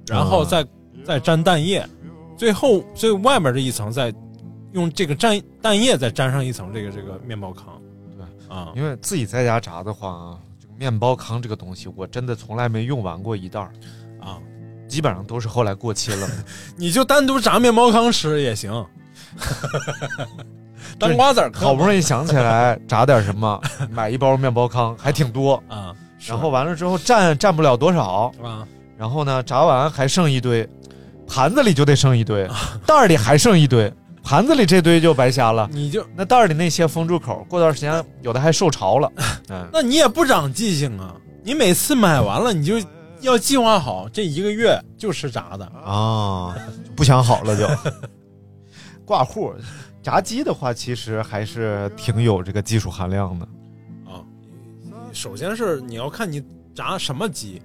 [0.07, 0.67] 然后再
[1.05, 1.87] 再沾蛋液。
[2.41, 4.11] 最后最外面这一层再
[4.73, 7.79] 用这个蘸蛋液再沾上一层这个这个面包糠，
[8.17, 13.71] 对啊，因为自己在家炸的话啊，这个面包糠这个东西我真的从来没用完过一袋儿。
[14.23, 14.39] 啊，
[14.89, 16.27] 基本上都是后来过期了。
[16.79, 18.73] 你就单独炸面包糠吃也行，
[20.99, 21.53] 当瓜子儿。
[21.53, 23.61] 好不容易想起来炸点什么，
[23.93, 25.63] 买一包面包糠还挺多。
[25.69, 25.95] 啊，
[26.27, 28.33] 然后完了之后蘸蘸不了多少。
[28.43, 28.67] 啊，
[28.97, 30.67] 然后呢炸完还剩一堆。
[31.31, 32.47] 盘子里就得剩一堆，
[32.85, 33.91] 袋儿里还剩一堆，
[34.23, 35.69] 盘子里这堆就白瞎了。
[35.73, 39.11] 你就那袋儿里那些封住口，过段时间有的还受潮了。
[39.49, 41.15] 嗯，那你也不长记性啊！
[41.45, 42.75] 你每次买完了，你就
[43.21, 46.55] 要计划好这一个月就吃炸的啊，
[46.97, 47.67] 不想好了就
[49.07, 49.55] 挂户。
[50.03, 53.47] 炸鸡的话，其实还是挺有这个技术含量的
[54.07, 54.19] 啊。
[55.13, 56.43] 首先是你要看你
[56.75, 57.63] 炸什么鸡，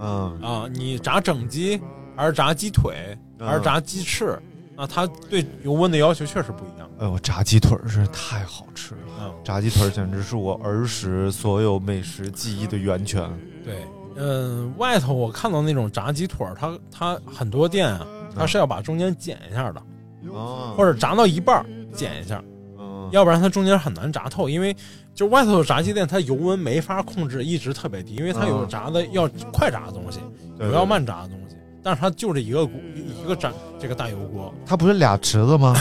[0.00, 1.80] 嗯啊，你炸整鸡。
[2.16, 4.38] 还是炸鸡腿，还是炸鸡翅，
[4.76, 6.88] 那它对油温的要求确实不一样。
[6.98, 9.00] 哎呦，炸鸡腿是太好吃了！
[9.20, 13.28] 嗯，炸鸡腿简直是我儿时所有美食记忆的源泉。
[13.64, 13.78] 对，
[14.16, 19.82] 嗯，外头我看到那种炸鸡腿，它它很多店啊，它是要把中间剪一下的，
[20.30, 22.42] 哦，或者炸到一半剪一下，
[22.78, 24.74] 嗯，要不然它中间很难炸透，因为
[25.14, 30.20] 就外头的炸鸡店，它油温没法控制一直特别低，因为它有炸的要快炸的东西，
[30.60, 31.43] 有要慢炸的东西。
[31.84, 32.80] 但是它就这一个锅，
[33.22, 35.76] 一个展这个大油锅，它不是俩池子吗？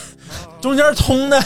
[0.60, 1.42] 中间通的，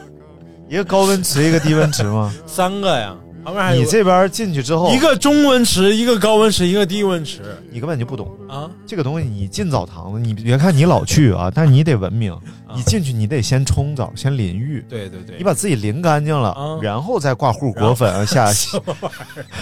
[0.70, 2.32] 一个高温池，一个低温池吗？
[2.46, 3.82] 三个呀，旁边还有。
[3.82, 8.70] 你这边进去之后，一个中温池，一个高温池，一个低温池，你根本就不懂啊！
[8.86, 12.34] 这个东西你进澡堂子，你别看你老去啊，但是你得文明，
[12.74, 14.84] 你进去你得先冲澡，先淋浴。
[14.88, 18.50] 对对对，你把自己淋干净了，然后再挂糊裹粉下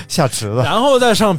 [0.07, 1.37] 下池子，然后再上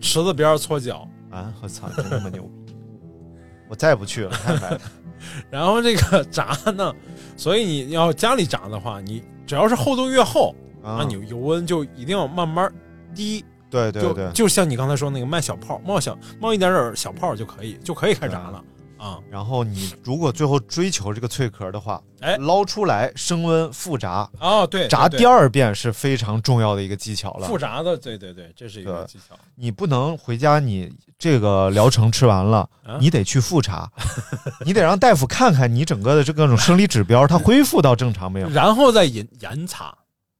[0.00, 1.06] 池子边搓脚。
[1.30, 1.52] 啊！
[1.62, 2.74] 我操，真他妈牛逼！
[3.68, 4.80] 我再也不去了，太白了。
[5.50, 6.92] 然后这个 炸呢，
[7.36, 12.72] 所以你要家里炸的话，你只要是厚度越厚，那你油温就一定要慢慢
[13.14, 13.44] 低。
[13.70, 18.64] 对对对，就像你刚才说那个卖小泡，冒小冒一点点小泡就可以，就可以开炸了。
[19.00, 24.28] 啊，然后你如果最后追求这个脆壳的话，哎，捞出来升温复炸。
[24.38, 27.46] 哦，对，炸第二遍是非常重要的一个技巧了。
[27.46, 29.34] 复炸的，对对对，这是一个技巧。
[29.54, 32.68] 你不能回家，你这个疗程吃完了，
[33.00, 33.90] 你得去复查，
[34.66, 38.50] 你得让大夫看看你整个的这各种生理指标，它恢复到正常没有？
[38.50, 39.94] 然后再严严查。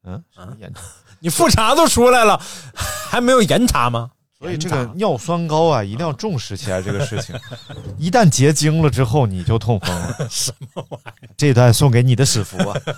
[0.05, 0.83] 嗯嗯，严查。
[1.21, 2.39] 你复查都出来了，
[2.75, 4.11] 还没有严查吗？
[4.41, 7.39] 所以这个尿酸高啊，一定要重视起来这个事情。
[7.99, 10.17] 一旦结晶了之后，你就痛风了。
[10.31, 11.29] 什么玩意儿？
[11.37, 12.75] 这段送给你的史福啊！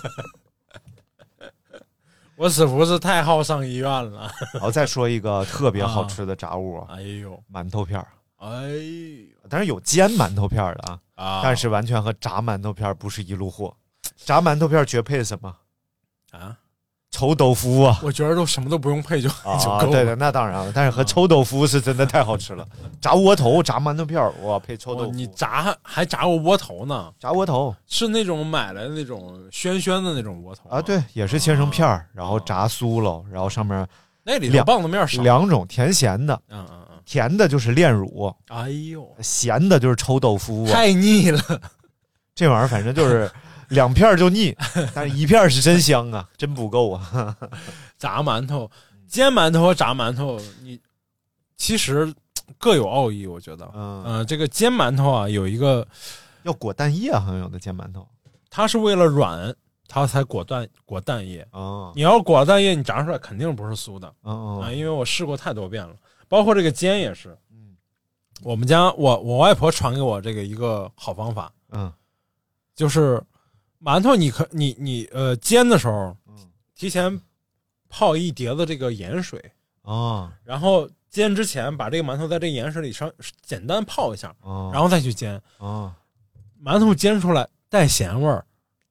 [2.37, 4.31] 我史福是太好上医院了。
[4.53, 8.07] 然后再说一个特别好吃的炸物，哎呦，馒头片儿。
[8.37, 13.75] 哎呦，但是有煎馒头片儿的啊，啊，但是完全和炸馒头片儿不是一路货。
[14.15, 15.53] 炸馒头片儿绝配什么？
[16.31, 16.57] 啊？
[17.13, 17.99] 臭豆腐啊！
[18.01, 19.29] 我觉得都什么都不用配就
[19.61, 19.87] 就够了。
[19.91, 20.71] 对的，那当然了。
[20.73, 22.67] 但是和臭豆腐是真的太好吃了。
[22.99, 25.11] 炸窝头、炸馒头片儿，哇，配臭豆腐。
[25.11, 27.13] 你炸还炸过窝头呢？
[27.19, 30.81] 炸窝头是那种买来的那种暄暄的那种窝头啊？
[30.81, 33.87] 对，也是切成片儿，然后炸酥了，然后上面
[34.23, 36.33] 那里两棒子面两种甜咸的。
[36.49, 38.33] 嗯嗯嗯，甜的就是炼乳。
[38.47, 40.65] 哎呦，咸的就是臭豆腐。
[40.65, 41.39] 太腻了，
[42.33, 43.29] 这玩意儿反正就是。
[43.73, 44.55] 两片就腻，
[44.95, 47.37] 但是一片是真香啊， 真不够啊！
[47.97, 48.69] 炸馒头、
[49.07, 50.79] 煎馒头和炸馒头，你
[51.57, 52.13] 其实
[52.57, 53.69] 各有奥义，我觉得。
[53.73, 55.87] 嗯，这个煎馒头啊，有一个
[56.43, 58.07] 要裹蛋液，好像有的煎馒头，
[58.49, 59.53] 它是为了软，
[59.87, 61.91] 它才裹蛋裹蛋液啊。
[61.95, 65.95] 你要裹蛋液，你炸出来肯定不是酥的啊，因为我试过太多遍了，
[66.27, 67.37] 包括这个煎也是。
[67.51, 67.75] 嗯，
[68.41, 71.91] 我们家我我外婆传给我这个一个好方法，嗯，
[72.75, 73.21] 就是。
[73.83, 76.35] 馒头，你可你你呃煎的时候，嗯，
[76.75, 77.19] 提前
[77.89, 79.43] 泡一碟子这个盐水
[79.81, 83.11] 啊，然后煎之前把这个馒头在这盐水里稍
[83.41, 84.33] 简单泡一下，
[84.71, 85.39] 然后再去煎。
[85.57, 85.93] 啊，
[86.63, 88.45] 馒头煎出来带咸味儿，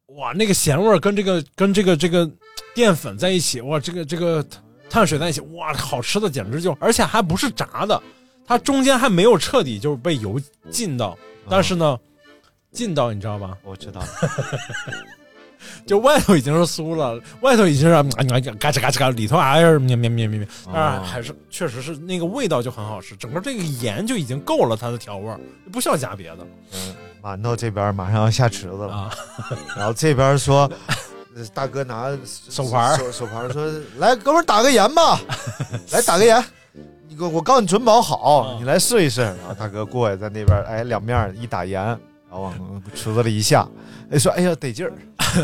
[0.09, 2.31] 哇，那个咸味儿跟这个跟这个这个
[2.75, 4.45] 淀粉在一起，哇，这个这个
[4.91, 8.01] 碳水在一起，哇，好吃的简直就，而且还不是炸的，
[8.45, 10.39] 它中间还没有彻底就是被油
[10.71, 11.19] 浸到，
[11.49, 11.99] 但是呢，
[12.73, 13.57] 浸到你知道吧？
[13.63, 14.03] 我知道。
[15.87, 18.03] 就外头已经是酥了，外头已经是
[18.55, 25.39] 嘎吱嘎吱嘎，里头还是绵绵绵绵绵，当然还是确实是那个味道就很好吃，整个这个盐就已经够了它的调味儿，
[25.71, 26.39] 不需要加别的。
[26.73, 29.09] 嗯，馒头这边马上要下池子了，
[29.77, 30.69] 然后这边说，
[31.55, 35.21] 大哥拿手盘手手牌说，来哥们打个盐吧，
[35.93, 36.45] 来打个盐，
[37.09, 39.21] 你我我告诉你准保好，你来试一试。
[39.23, 41.97] 然后大哥过来在那边，哎，两面一打盐，
[42.33, 43.69] 然后往池子里一下。
[44.11, 44.93] 哎，说哎呀得劲儿，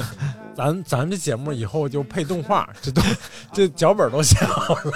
[0.57, 3.03] 咱咱这节目以后就配动画，这都
[3.53, 4.93] 这脚本都写好了。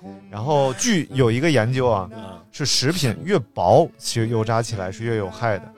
[0.30, 2.08] 然后据有一个研究啊，
[2.50, 5.70] 是食品越薄，其实油炸起来是越有害的，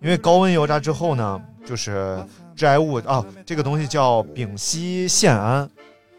[0.00, 2.18] 因为高温油炸之后呢，就是
[2.54, 5.68] 致癌物啊，这个东西叫丙烯酰胺，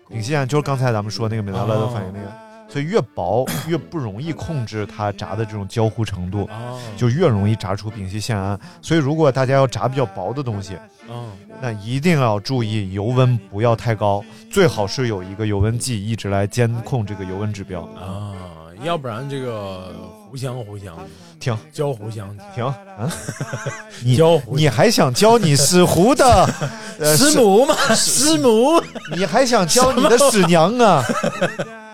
[0.08, 2.47] 丙烯酰胺就是刚才咱们说那个美拉乐的反应那个。
[2.70, 6.50] 所以越薄越不容易控制它炸的这种焦糊程度，
[6.96, 8.60] 就越容易炸出丙烯酰胺。
[8.82, 10.78] 所以如果大家要炸比较薄的东西，
[11.10, 18.36] 嗯那一定要注意油温不要太高，最好是有一个油温计一直来监控这个油温指标啊，
[18.84, 19.96] 要不然这个
[20.30, 20.96] 糊香糊香。
[21.40, 23.08] 停，焦糊香停啊！
[24.04, 24.20] 你
[24.56, 26.50] 你还想教你死糊的
[27.16, 27.76] 师母吗？
[27.94, 28.82] 师母，
[29.16, 31.04] 你还想教你的师娘啊？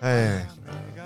[0.00, 0.46] 哎，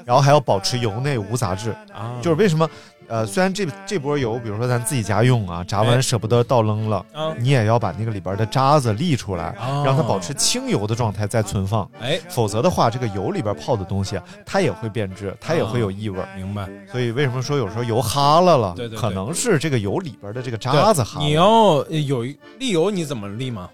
[0.05, 2.19] 然后还要保持油内无杂质啊！
[2.21, 2.69] 就是为什么？
[3.07, 7.05] 呃，虽然这这波油，比如说咱自己家用啊，炸完舍不得倒扔了，
[7.41, 9.53] 你也要把那个里边的渣子沥出来，
[9.85, 11.91] 让它保持清油的状态再存放。
[12.01, 16.21] 哎，否则的话，这个油里边泡的东西，它也会变质，它也会有异味。
[16.37, 16.69] 明白。
[16.93, 18.75] 所以为什么说有时候油哈了了？
[18.77, 21.21] 对对，可能是这个油里边的这个渣子哈。
[21.21, 23.69] 你要有沥油，你怎么沥吗？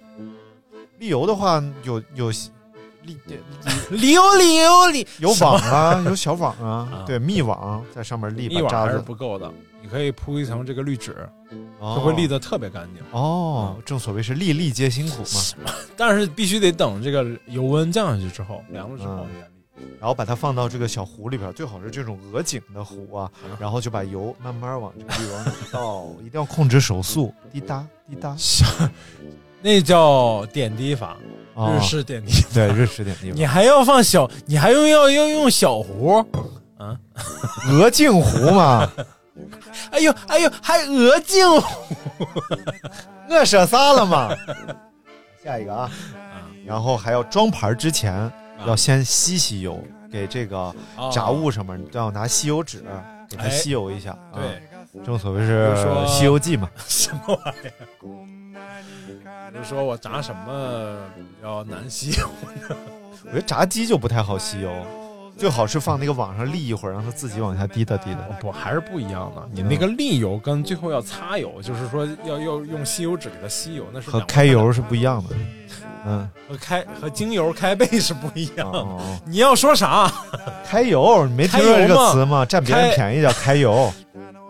[0.98, 2.32] 沥油的话，有有。
[3.06, 11.28] 沥油沥油沥有网啊，有小网啊，对，密网在上面立，密网还是不够的，你可以铺一层这个滤纸，
[11.80, 13.02] 就会立的特别干净。
[13.12, 15.72] 哦，正所谓是粒粒皆辛苦嘛。
[15.96, 19.26] 但是必须得等这个油温降下去之后，凉了之后
[19.98, 28.34] 然后把它放到这个小壶里边，最好是这种鹅颈的壶啊，然后就把油慢慢往这个滤网里倒，一定要控制手速，滴答滴答，
[29.62, 31.16] 那叫点滴法。
[31.56, 36.24] 日式点滴， 对日式点滴，你还要放小，你还用要要用小壶，
[36.76, 36.96] 啊，
[37.70, 38.90] 鹅颈壶嘛？
[39.90, 41.86] 哎呦哎呦，还鹅颈壶，
[43.28, 44.34] 我说啥了嘛？
[45.42, 45.90] 下一个啊，
[46.66, 48.30] 然后还要装盘之前
[48.66, 49.78] 要先吸吸油，
[50.10, 50.74] 给这个
[51.12, 52.84] 杂物上面要拿吸油纸
[53.28, 55.74] 给它吸油一下，对，正所谓是
[56.06, 57.72] 西游记嘛， 什么玩意儿？
[59.52, 62.28] 比如说我炸什么比较难吸油？
[63.24, 64.70] 我觉得炸鸡就不太好吸油，
[65.36, 68.20] 最好是放那个网上沥一会儿，让它自己往下滴答滴答。
[68.40, 69.48] 不，还是不一样的。
[69.52, 75.36] 你那个沥油跟最后要擦油，就是说要要用吸油纸给它吸油，那是和开油是不一样的。
[76.08, 78.98] 嗯，和开和精油开背是不一样。
[79.24, 80.12] 你要说啥？
[80.64, 81.26] 开油？
[81.26, 82.44] 你没听过这个词吗？
[82.44, 83.92] 占别人便宜叫开油，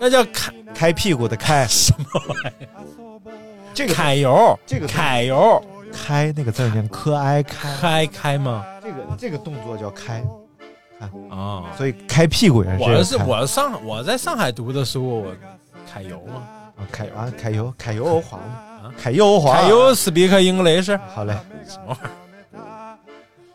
[0.00, 1.66] 那叫开开屁股的开。
[1.66, 2.66] 什么玩意？
[3.76, 5.62] 这个揩油，这个揩油，
[5.92, 8.64] 开那个字念科埃开开开吗？
[8.82, 10.24] 这个这个动作叫开，
[10.98, 12.82] 看啊，所以开屁股也是。
[12.82, 15.32] 我是我上我在上海读的书，我
[15.94, 16.42] 揩油嘛，
[16.78, 21.36] 啊揩啊揩油揩油滑啊揩油滑，揩油 speak English，好嘞，
[21.68, 22.10] 什么玩意儿？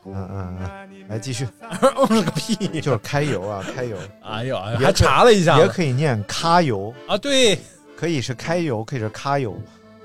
[0.05, 1.47] 嗯嗯嗯，来继续，
[1.95, 7.57] 哦了个屁，就是开油啊开油，哎呦哎呦，还查了一下，也可以念咖油啊，对，
[7.97, 9.59] 可以是开油，可以是咖油。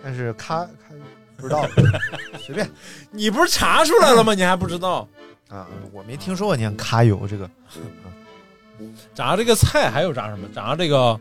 [0.07, 0.95] 但是咖咖
[1.37, 1.67] 不知道，
[2.39, 2.71] 随便。
[3.11, 4.35] 你不是查出来了吗？
[4.35, 5.09] 你还不知道
[5.49, 5.67] 啊？
[5.91, 7.51] 我没听说过念咖油这个。
[9.13, 10.47] 炸这个菜还有炸什么？
[10.55, 11.19] 炸这个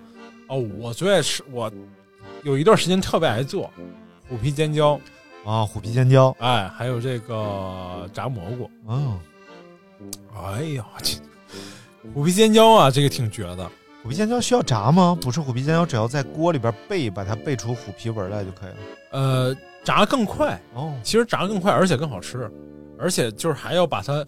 [0.48, 1.44] 哦，我最爱吃。
[1.52, 1.72] 我
[2.44, 3.74] 有一段时间特别爱做
[4.30, 5.02] 虎皮尖椒
[5.44, 6.36] 啊，虎皮尖椒。
[6.38, 8.70] 哎，还有这个炸蘑菇。
[8.88, 9.20] 嗯，
[10.32, 11.16] 哎呀，这
[12.14, 13.68] 虎皮尖椒啊，这个挺绝的。
[14.06, 15.18] 虎皮尖椒需要炸吗？
[15.20, 18.76] 不是，虎皮尖椒只要在锅里边焙，把它焙出虎皮纹来就可以了。
[19.10, 22.48] 呃，炸更快哦，其实炸更快，而且更好吃，
[23.00, 24.24] 而且就是还要把它，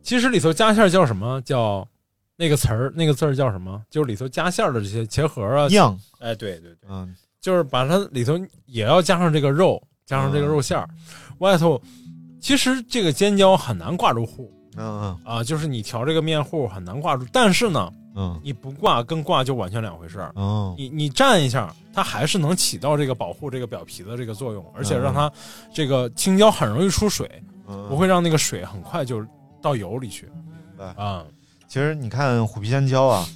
[0.00, 1.84] 其实里头加馅叫什么叫
[2.36, 3.82] 那个词儿，那个字儿叫什么？
[3.90, 5.98] 就是里头加馅的这些茄盒啊，酿。
[6.20, 10.88] 哎，对对对，嗯，就是把它里头也要加上这个肉，加上这个肉馅儿，
[11.38, 11.82] 外头
[12.40, 20.32] 其实这个尖椒很难挂住糊，嗯嗯啊，就是你调这个面糊很难挂住，但是呢，嗯你不挂跟挂就完全两回事儿。
[20.34, 25.30] 哦你你蘸一下，它还是能起到这个保护这个表皮的这个作用，而且让它
[25.72, 27.30] 这个青椒很容易出水，
[27.68, 29.24] 嗯，不会让那个水很快就
[29.60, 30.28] 到油里去
[30.76, 31.24] 白啊。
[31.68, 33.26] 其实你看虎皮尖椒啊，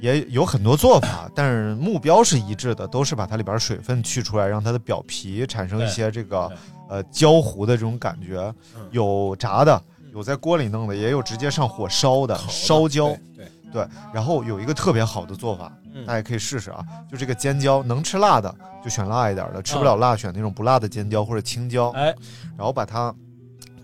[0.00, 6.52] 也有很多做法，但是目标是一致的，都是把它里边水分去出来，让它的表皮产生一些这个
[6.88, 8.86] 呃焦糊的这种感觉嗯。
[8.92, 9.82] 有炸的，
[10.12, 13.08] 有在锅里弄的，也有直接上火烧的的烧焦。
[13.08, 16.06] 对对，对，然后有一个特别好的做法，嗯。
[16.06, 22.14] 大家可以试试啊，就这个尖椒，能吃辣的就选辣一点的，吃不了辣选那种不辣的尖椒或者青椒，哎，
[22.56, 23.14] 然后把它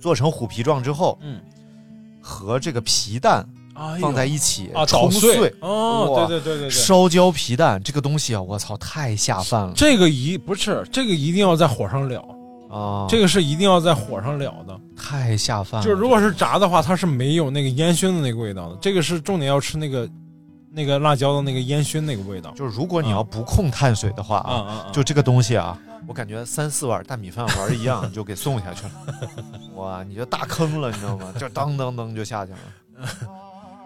[0.01, 1.41] 做成虎皮状之后，嗯，
[2.23, 3.45] 和这个皮蛋
[4.01, 5.53] 放在一起啊，冲捣碎。
[5.61, 9.73] 哦，对对对对对，烧焦皮蛋这个东西啊，我操，太下饭了。
[9.75, 12.23] 这个一不是这个一定要在火上燎，
[12.75, 13.07] 啊！
[13.09, 14.81] 这个是一定要在火上燎的。
[14.97, 15.85] 太下饭了。
[15.87, 18.77] 就是如果是炸的话，它是没有那个烟熏的那个味道的。
[18.81, 20.09] 这个是重点要吃那个
[20.71, 22.51] 那个辣椒的那个烟熏那个味道。
[22.53, 24.87] 就是如果你要不控碳水的话啊！
[24.93, 28.93] 就这个东西啊，我感觉三四碗大米饭玩一样就给送下去了。
[29.77, 31.33] 哇，你就大坑了，你知道吗？
[31.39, 32.59] 就当当当就下去了。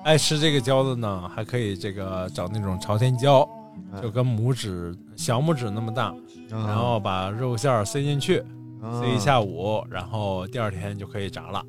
[0.05, 3.47] 爱吃这个椒的呢，还可以这个找那种朝天椒，
[3.93, 6.15] 嗯就跟拇指小拇指那么大，
[6.49, 11.65] 然然后把肉馅儿塞进去，嗯塞一下午，然后第二天就可以炸了。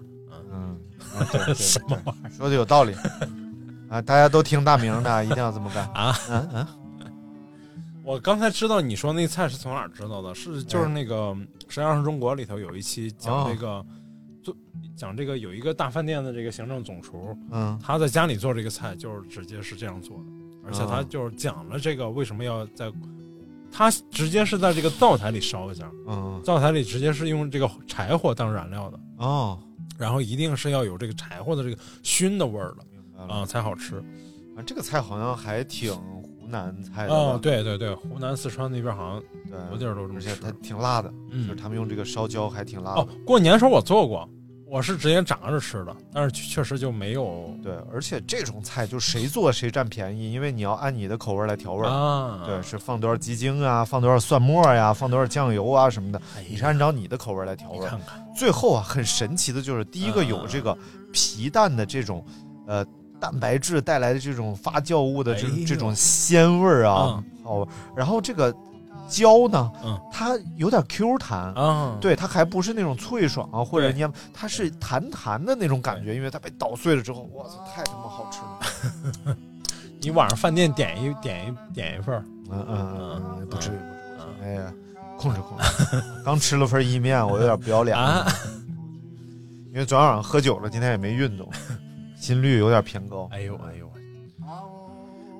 [0.51, 0.77] 嗯，
[1.15, 2.29] 啊对 对什么玩意儿？
[2.29, 2.93] 说的有道理。
[3.89, 3.99] 啊！
[3.99, 5.83] 大家都听大名的，一定要这么干。
[5.93, 6.15] 啊！
[6.29, 6.67] 嗯嗯，
[8.05, 10.33] 我刚才知道你说那菜是从哪儿知道的？
[10.35, 10.89] 是就是哎。
[10.89, 11.15] 那个
[11.67, 13.85] 《实际上是中国》里头有一期讲这哦个
[14.43, 14.55] 做
[14.95, 17.79] 讲这个有一个大饭店的这个行政总厨，嗯。
[17.81, 20.23] 他在家里做这个菜就是直接是这样做的，
[20.63, 21.05] 而且他哦。
[21.09, 22.91] 就是讲了这个为什么要在，
[23.71, 29.57] 他直接是在这个灶台里烧一下，嗯灶台里直接是用这个柴火当燃料的，哦，
[29.97, 33.97] 然后一定是要有这个柴火的这个熏的味儿的啊才好吃。
[34.55, 44.27] 啊，这个菜好像还挺湖南菜的哦，吧，对对对，湖南、四川那边好像对，多地儿都这么吃而且它挺辣的，嗯就是他们用这个烧焦还挺辣的哦。，过年时候我做过，
[44.69, 51.89] 我是直接炸着吃的，但是确实就没有对，而且这种菜就谁做谁占便宜，因为你要按你的口味来调味儿。
[51.89, 52.43] 啊。
[52.45, 57.83] 对，是放多少鸡精啊，放多少蒜末呀，放多少酱油啊什么的，哎你是按照你的口味来调味儿。
[57.83, 60.77] 你看看，最后啊，很神奇的就是第一个嗯有这个
[61.11, 62.23] 皮蛋的这种，
[62.67, 62.85] 呃，
[63.19, 68.55] 蛋白质带来的这种发酵物的这这种鲜味儿啊，好，然后这个
[69.09, 69.99] 椒呢，嗯。
[70.11, 71.53] 它有点 Q 弹。
[71.53, 78.39] 啊，对，它还不是那种脆爽啊，或者对粘，它是弹弹的那种感觉，因为它被捣碎了之后，我操，太他妈好吃
[79.29, 79.35] 了！
[80.01, 83.79] 你晚上饭店点一点一点一份儿，嗯嗯嗯嗯，不至于，不至于，
[84.19, 84.25] 嗯。
[84.43, 84.73] 哎呀，
[85.17, 85.63] 控制控制。
[86.23, 87.97] 刚吃了份意面，我有点不要脸
[89.71, 91.49] 因为昨天晚上喝酒了，今天也没运动，
[92.17, 93.27] 心率有点偏高。
[93.31, 93.91] 哎呦哎呦，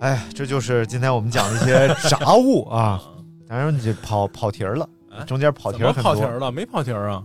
[0.01, 3.01] 哎，这就是今天我们讲的一些杂物啊。
[3.50, 6.04] 当然你这跑跑题儿了，啊中间跑题儿很多。
[6.04, 6.52] 跑题儿了？
[6.52, 7.24] 没跑题儿啊？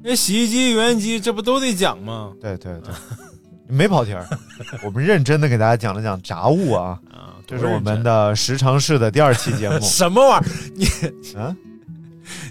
[0.00, 2.32] 那洗衣机、油烟机，这不都得讲吗？
[2.40, 2.94] 对对对，
[3.66, 4.24] 没跑题儿，
[4.84, 6.96] 我们认真的给大家讲了讲杂物啊。
[7.10, 9.78] 啊，这是我们的十常侍的第二期节目。
[9.82, 11.12] 什么玩意儿？
[11.20, 11.56] 你 啊，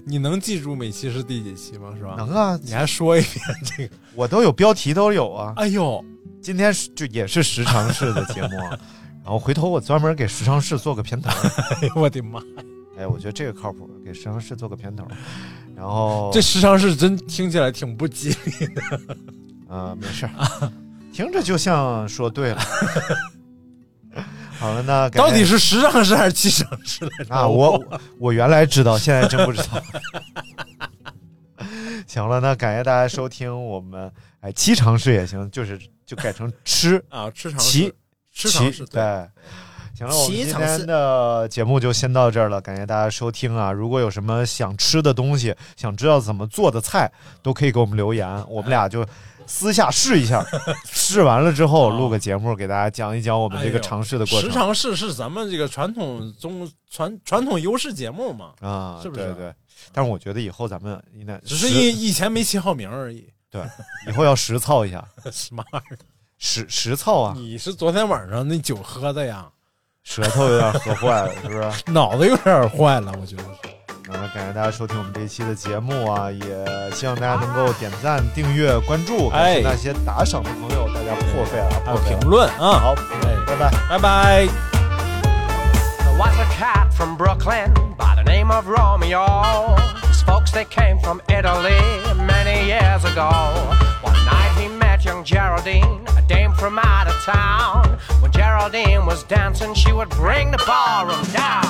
[0.03, 1.93] 你能记住每期是第几期吗？
[1.97, 2.15] 是吧？
[2.17, 3.95] 能啊，你还说一遍这个？
[4.13, 5.53] 我都有标题都有啊。
[5.55, 6.03] 哎呦，
[6.41, 8.77] 今天就也是十常侍的节目啊。
[9.23, 11.29] 然后回头我专门给十常侍做个片头。
[11.29, 12.41] 哎呦我的妈！
[12.97, 15.07] 哎，我觉得这个靠谱，给十常侍做个片头。
[15.75, 18.81] 然后 这时常是真听起来挺不吉利的。
[19.67, 20.71] 啊、没事儿，
[21.11, 22.61] 听着就像说对了。
[24.57, 27.05] 好了，那到底是十常侍还是七常侍？
[27.27, 27.83] 啊，我
[28.17, 29.83] 我原来知道，现在真不知道。
[32.07, 34.09] 行了，那感谢大家收听我们
[34.39, 37.93] 哎七常侍也行，就是就改成吃啊，吃常七
[38.31, 39.01] 侍，吃常七侍对。
[39.95, 43.71] 行了，我们今天的节目就先到这儿了，感谢大家收听啊！
[43.71, 47.09] 如果有什么想吃的东西，想知道怎么做的菜，
[47.41, 49.05] 都可以给我们留言，我们俩就
[49.47, 50.45] 私下试一下，
[50.83, 54.49] 试完了之后录个节目，给大家讲一讲我们这个尝试的过程。
[54.49, 59.53] 十常试是咱们这个传统中传传统优势节目嘛，啊，是不是对对，
[59.93, 63.29] 但是我觉得以后咱们应该 只是实以以前没起好名而已。
[63.49, 63.63] 对，
[64.09, 65.97] 以后要实操一下，什么玩意儿？
[66.37, 69.49] 实实操啊，你是昨天晚上那酒喝的呀？
[70.05, 71.91] 舌头有点喝坏了，是不是？
[71.91, 73.49] 脑子有点坏了，我觉得是。
[74.07, 82.19] 那么感谢大家收听我们这一期的节目啊，也希望大家能够点赞、订阅、关注，感谢哎那些打赏的朋友，大家破费了，还有破费了。
[82.19, 83.71] 评论啊，好，哎，拜拜。
[83.89, 84.47] 拜拜。
[85.97, 89.75] There was a cat from Brooklyn by the name of Romeo.
[90.07, 91.81] His folks, they came from Italy
[92.15, 93.31] many years ago.
[94.03, 94.44] One night
[95.25, 97.97] Geraldine, a dame from out of town.
[98.21, 101.65] When Geraldine was dancing, she would bring the ballroom down.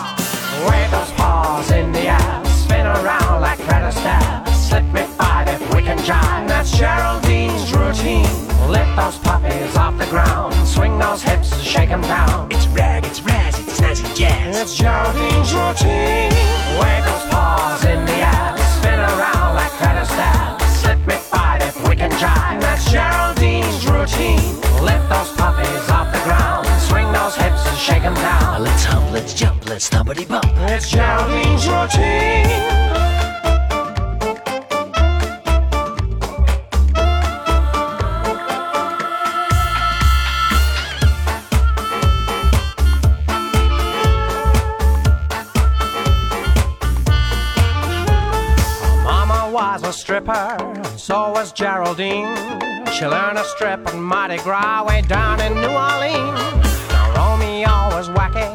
[0.68, 4.45] Wave those paws in the air, spin around like Fred Astaire.
[4.53, 6.49] Slip me five if we can jive.
[6.49, 8.27] That's Geraldine's routine.
[8.68, 12.49] Lift those puppies off the ground, swing those hips, shake 'em down.
[12.52, 14.57] It's rag, it's razz, it's snazzy jazz.
[14.60, 16.34] It's Geraldine's routine.
[16.77, 18.15] Wave those paws in the
[29.16, 30.44] Let's let's jump, let's thumpity bump.
[30.70, 32.50] It's Geraldine's routine.
[49.06, 50.58] Mama was a stripper,
[50.98, 52.36] so was Geraldine.
[52.92, 56.66] She learned to strip on Mardi Gras way down in New Orleans.
[56.90, 58.52] Now Romeo was wacky,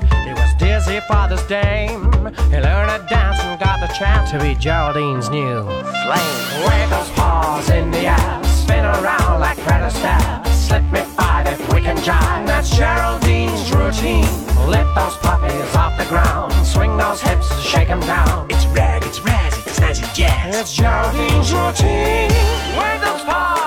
[0.61, 2.05] dizzy father's dame.
[2.53, 5.65] He learned to dance and got the chance to be Geraldine's new
[6.05, 6.37] flame.
[6.69, 10.47] Wave those paws in the air, spin around like Fred Astaire.
[10.49, 12.47] Slip me five if we can jive.
[12.47, 14.29] That's Geraldine's routine.
[14.69, 18.47] Lift those puppies off the ground, swing those hips shake 'em down.
[18.51, 20.55] It's rag, it's razz, it's snazzy jazz.
[20.61, 22.31] It's Geraldine's routine.
[22.77, 23.60] Wave those paws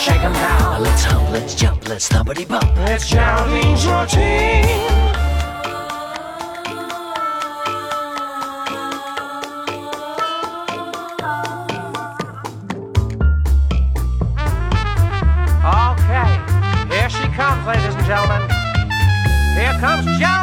[0.00, 0.82] shake 'em down.
[0.82, 2.74] Let's hump, let's jump, let's thumpity bump.
[2.76, 4.64] Let's It's Geraldine's routine.
[15.92, 16.30] Okay,
[16.88, 18.42] here she comes, ladies and gentlemen.
[19.54, 20.39] Here comes Geraldine.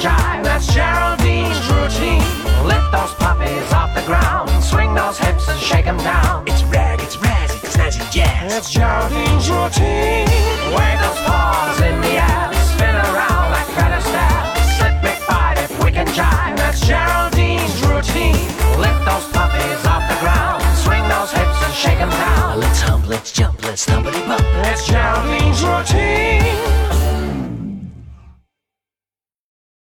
[0.00, 0.42] Jive.
[0.42, 2.24] That's Geraldine's routine.
[2.64, 4.48] Lift those puppies off the ground.
[4.62, 6.44] Swing those hips and shake 'em down.
[6.46, 8.52] It's rag, it's razz, it's snazzy jazz.
[8.56, 10.26] It's Geraldine's routine.
[10.74, 12.48] Wave those paws in the air.
[12.72, 14.44] Spin around like Fred Astaire.
[14.78, 16.56] Slip me five if we can jive.
[16.56, 18.48] That's Geraldine's routine.
[18.84, 20.62] Lift those puppies off the ground.
[20.84, 22.60] Swing those hips and shake 'em down.
[22.60, 24.44] Let's hump, let's jump, let's thumpity bump.
[24.70, 26.79] It's Geraldine's routine.